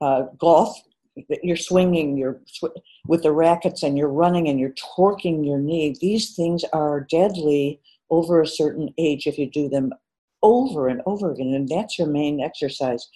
Uh, 0.00 0.24
golf, 0.36 0.76
you're 1.42 1.56
swinging 1.56 2.16
you're 2.16 2.40
sw- 2.46 2.78
with 3.06 3.22
the 3.22 3.32
rackets 3.32 3.82
and 3.82 3.98
you're 3.98 4.08
running 4.08 4.48
and 4.48 4.58
you're 4.58 4.74
torquing 4.96 5.44
your 5.44 5.58
knee. 5.58 5.94
These 6.00 6.34
things 6.34 6.64
are 6.72 7.06
deadly 7.10 7.80
over 8.10 8.40
a 8.40 8.46
certain 8.46 8.90
age 8.98 9.26
if 9.26 9.38
you 9.38 9.50
do 9.50 9.68
them 9.68 9.92
over 10.42 10.88
and 10.88 11.02
over 11.06 11.30
again, 11.32 11.54
and 11.54 11.68
that's 11.68 11.98
your 11.98 12.08
main 12.08 12.40
exercise. 12.40 13.08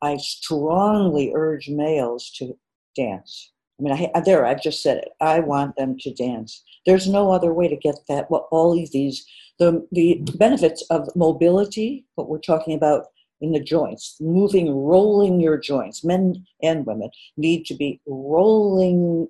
I 0.00 0.16
strongly 0.16 1.32
urge 1.34 1.68
males 1.68 2.30
to 2.36 2.56
dance. 2.94 3.52
I 3.78 3.82
mean, 3.82 4.10
I, 4.14 4.20
there, 4.20 4.44
I've 4.46 4.62
just 4.62 4.82
said 4.82 4.98
it. 4.98 5.08
I 5.20 5.40
want 5.40 5.76
them 5.76 5.96
to 6.00 6.14
dance. 6.14 6.64
There's 6.86 7.08
no 7.08 7.32
other 7.32 7.52
way 7.52 7.68
to 7.68 7.76
get 7.76 7.96
that. 8.08 8.30
Well, 8.30 8.48
all 8.50 8.80
of 8.80 8.90
these, 8.92 9.26
the 9.58 9.86
the 9.92 10.20
benefits 10.36 10.82
of 10.90 11.08
mobility, 11.14 12.06
what 12.14 12.28
we're 12.28 12.38
talking 12.38 12.74
about 12.74 13.06
in 13.40 13.52
the 13.52 13.60
joints, 13.60 14.16
moving, 14.20 14.74
rolling 14.74 15.40
your 15.40 15.58
joints. 15.58 16.04
Men 16.04 16.46
and 16.62 16.86
women 16.86 17.10
need 17.36 17.64
to 17.66 17.74
be 17.74 18.00
rolling 18.06 19.28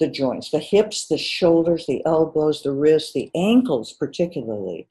the 0.00 0.08
joints, 0.08 0.50
the 0.50 0.58
hips, 0.58 1.08
the 1.08 1.18
shoulders, 1.18 1.86
the 1.86 2.04
elbows, 2.06 2.62
the 2.62 2.72
wrists, 2.72 3.12
the 3.12 3.30
ankles, 3.34 3.92
particularly. 3.92 4.86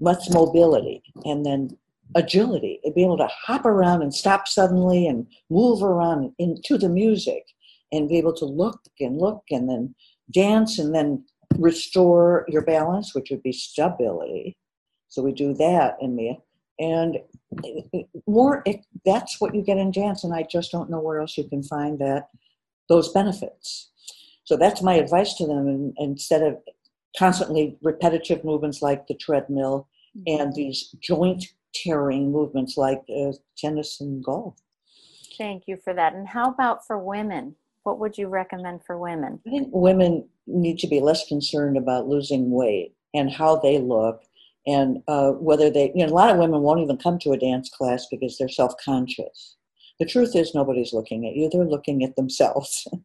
Much 0.00 0.30
mobility 0.30 1.02
and 1.24 1.46
then 1.46 1.76
agility 2.14 2.80
and 2.84 2.94
be 2.94 3.02
able 3.02 3.16
to 3.16 3.28
hop 3.28 3.64
around 3.64 4.02
and 4.02 4.14
stop 4.14 4.46
suddenly 4.46 5.06
and 5.06 5.26
move 5.50 5.82
around 5.82 6.32
into 6.38 6.76
the 6.76 6.88
music 6.88 7.44
and 7.92 8.08
be 8.08 8.18
able 8.18 8.34
to 8.34 8.44
look 8.44 8.80
and 9.00 9.18
look 9.18 9.42
and 9.50 9.68
then 9.68 9.94
dance 10.32 10.78
and 10.78 10.94
then 10.94 11.24
restore 11.58 12.44
your 12.48 12.62
balance 12.62 13.14
which 13.14 13.30
would 13.30 13.42
be 13.42 13.52
stability. 13.52 14.56
So 15.08 15.22
we 15.22 15.32
do 15.32 15.54
that 15.54 15.96
in 16.00 16.14
me 16.16 16.40
and 16.78 17.18
more 18.26 18.64
that's 19.04 19.40
what 19.40 19.54
you 19.54 19.62
get 19.62 19.78
in 19.78 19.90
dance 19.90 20.24
and 20.24 20.34
i 20.34 20.42
just 20.42 20.72
don't 20.72 20.90
know 20.90 21.00
where 21.00 21.20
else 21.20 21.38
you 21.38 21.48
can 21.48 21.62
find 21.62 21.98
that 21.98 22.28
those 22.88 23.12
benefits 23.12 23.90
so 24.44 24.56
that's 24.56 24.82
my 24.82 24.94
advice 24.94 25.34
to 25.34 25.46
them 25.46 25.66
and, 25.68 25.94
instead 25.98 26.42
of 26.42 26.58
constantly 27.18 27.76
repetitive 27.82 28.44
movements 28.44 28.82
like 28.82 29.06
the 29.06 29.14
treadmill 29.14 29.88
mm-hmm. 30.16 30.40
and 30.40 30.54
these 30.54 30.94
joint 31.00 31.44
tearing 31.74 32.30
movements 32.30 32.76
like 32.76 33.02
uh, 33.14 33.32
tennis 33.58 34.00
and 34.00 34.22
golf. 34.22 34.56
Thank 35.36 35.64
you 35.66 35.76
for 35.82 35.94
that. 35.94 36.14
And 36.14 36.28
how 36.28 36.50
about 36.50 36.86
for 36.86 36.98
women? 36.98 37.56
What 37.82 37.98
would 37.98 38.16
you 38.16 38.28
recommend 38.28 38.80
for 38.86 38.98
women? 38.98 39.40
I 39.46 39.50
think 39.50 39.68
women 39.72 40.28
need 40.46 40.78
to 40.78 40.86
be 40.86 41.00
less 41.00 41.26
concerned 41.26 41.76
about 41.76 42.08
losing 42.08 42.50
weight 42.50 42.94
and 43.12 43.30
how 43.30 43.56
they 43.56 43.78
look 43.78 44.22
and 44.66 45.02
uh, 45.08 45.32
whether 45.32 45.70
they, 45.70 45.92
you 45.94 46.06
know, 46.06 46.12
a 46.12 46.14
lot 46.14 46.30
of 46.30 46.38
women 46.38 46.60
won't 46.60 46.80
even 46.80 46.96
come 46.96 47.18
to 47.20 47.32
a 47.32 47.38
dance 47.38 47.68
class 47.68 48.06
because 48.10 48.38
they're 48.38 48.48
self 48.48 48.72
conscious. 48.82 49.56
The 50.00 50.06
truth 50.06 50.34
is, 50.34 50.54
nobody's 50.54 50.92
looking 50.92 51.26
at 51.26 51.36
you, 51.36 51.48
they're 51.50 51.64
looking 51.64 52.02
at 52.02 52.16
themselves. 52.16 52.86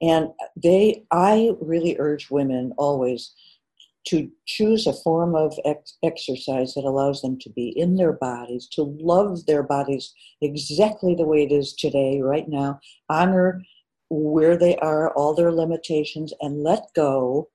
And 0.00 0.28
they, 0.54 1.02
I 1.10 1.50
really 1.60 1.96
urge 1.98 2.30
women 2.30 2.72
always 2.78 3.34
to 4.06 4.30
choose 4.46 4.86
a 4.86 4.92
form 4.92 5.34
of 5.34 5.58
ex- 5.64 5.98
exercise 6.02 6.74
that 6.74 6.84
allows 6.84 7.20
them 7.20 7.38
to 7.40 7.50
be 7.50 7.70
in 7.76 7.96
their 7.96 8.12
bodies, 8.12 8.66
to 8.72 8.82
love 9.00 9.44
their 9.46 9.62
bodies 9.62 10.14
exactly 10.40 11.14
the 11.14 11.26
way 11.26 11.42
it 11.42 11.52
is 11.52 11.74
today, 11.74 12.20
right 12.20 12.48
now, 12.48 12.80
honor 13.10 13.60
where 14.08 14.56
they 14.56 14.76
are, 14.76 15.10
all 15.10 15.34
their 15.34 15.52
limitations, 15.52 16.32
and 16.40 16.62
let 16.62 16.86
go 16.94 17.50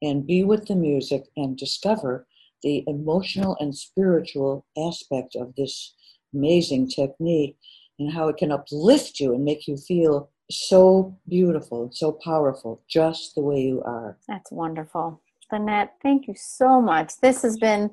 and 0.00 0.26
be 0.26 0.44
with 0.44 0.68
the 0.68 0.76
music 0.76 1.24
and 1.36 1.56
discover 1.56 2.27
the 2.62 2.84
emotional 2.86 3.56
and 3.60 3.76
spiritual 3.76 4.66
aspect 4.76 5.36
of 5.36 5.54
this 5.56 5.94
amazing 6.34 6.88
technique 6.88 7.56
and 7.98 8.12
how 8.12 8.28
it 8.28 8.36
can 8.36 8.52
uplift 8.52 9.20
you 9.20 9.34
and 9.34 9.44
make 9.44 9.66
you 9.66 9.76
feel 9.76 10.30
so 10.50 11.16
beautiful, 11.28 11.90
so 11.92 12.12
powerful, 12.12 12.82
just 12.88 13.34
the 13.34 13.42
way 13.42 13.60
you 13.60 13.82
are. 13.82 14.16
That's 14.28 14.50
wonderful. 14.50 15.20
Lynette, 15.52 15.94
thank 16.02 16.26
you 16.26 16.34
so 16.36 16.80
much. 16.80 17.12
This 17.20 17.42
has 17.42 17.56
been 17.58 17.90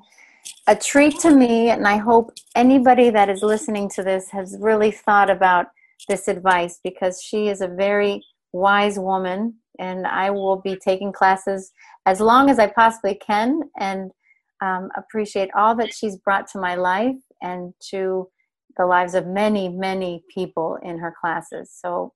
a 0.66 0.76
treat 0.76 1.18
to 1.20 1.30
me, 1.30 1.70
and 1.70 1.86
I 1.86 1.96
hope 1.96 2.32
anybody 2.54 3.10
that 3.10 3.28
is 3.28 3.42
listening 3.42 3.88
to 3.90 4.02
this 4.02 4.30
has 4.30 4.56
really 4.60 4.90
thought 4.90 5.30
about 5.30 5.66
this 6.08 6.28
advice 6.28 6.78
because 6.84 7.22
she 7.22 7.48
is 7.48 7.60
a 7.60 7.68
very 7.68 8.24
wise 8.52 8.98
woman, 8.98 9.54
and 9.78 10.06
I 10.06 10.30
will 10.30 10.56
be 10.56 10.76
taking 10.76 11.12
classes 11.12 11.72
as 12.06 12.20
long 12.20 12.48
as 12.48 12.58
I 12.58 12.68
possibly 12.68 13.14
can 13.14 13.62
and 13.78 14.12
um, 14.60 14.90
appreciate 14.96 15.50
all 15.56 15.74
that 15.76 15.92
she's 15.92 16.16
brought 16.16 16.48
to 16.52 16.60
my 16.60 16.74
life 16.74 17.16
and 17.42 17.72
to 17.90 18.28
the 18.76 18.86
lives 18.86 19.14
of 19.14 19.26
many, 19.26 19.68
many 19.68 20.22
people 20.32 20.78
in 20.82 20.98
her 20.98 21.14
classes. 21.20 21.72
So 21.72 22.12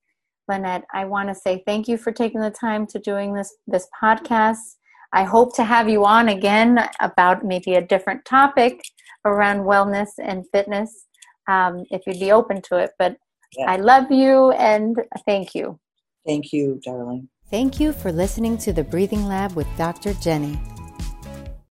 Lynette, 0.49 0.85
I 0.93 1.05
want 1.05 1.29
to 1.29 1.35
say 1.35 1.63
thank 1.67 1.89
you 1.89 1.97
for 1.97 2.13
taking 2.13 2.41
the 2.41 2.51
time 2.51 2.87
to 2.89 2.99
doing 2.99 3.35
this 3.35 3.55
this 3.67 3.87
podcast. 4.03 4.77
I 5.13 5.25
hope 5.25 5.55
to 5.57 5.65
have 5.65 5.89
you 5.89 6.05
on 6.05 6.29
again 6.29 6.89
about 7.01 7.45
maybe 7.45 7.75
a 7.75 7.87
different 7.87 8.25
topic 8.25 8.81
around 9.25 9.61
wellness 9.61 10.11
and 10.23 10.45
fitness, 10.53 11.07
um, 11.49 11.85
if 11.91 12.03
you'd 12.07 12.21
be 12.21 12.33
open 12.33 12.63
to 12.63 12.77
it. 12.77 12.91
But 12.99 13.17
yeah. 13.57 13.71
I 13.71 13.77
love 13.77 14.11
you 14.11 14.51
and 14.53 14.97
thank 15.27 15.55
you. 15.55 15.79
Thank 16.27 16.53
you, 16.53 16.81
darling. 16.85 17.29
Thank 17.51 17.81
you 17.81 17.93
for 17.93 18.13
listening 18.13 18.57
to 18.59 18.73
the 18.73 18.85
Breathing 18.85 19.27
Lab 19.27 19.55
with 19.55 19.67
Dr. 19.77 20.15
Jenny. 20.15 20.61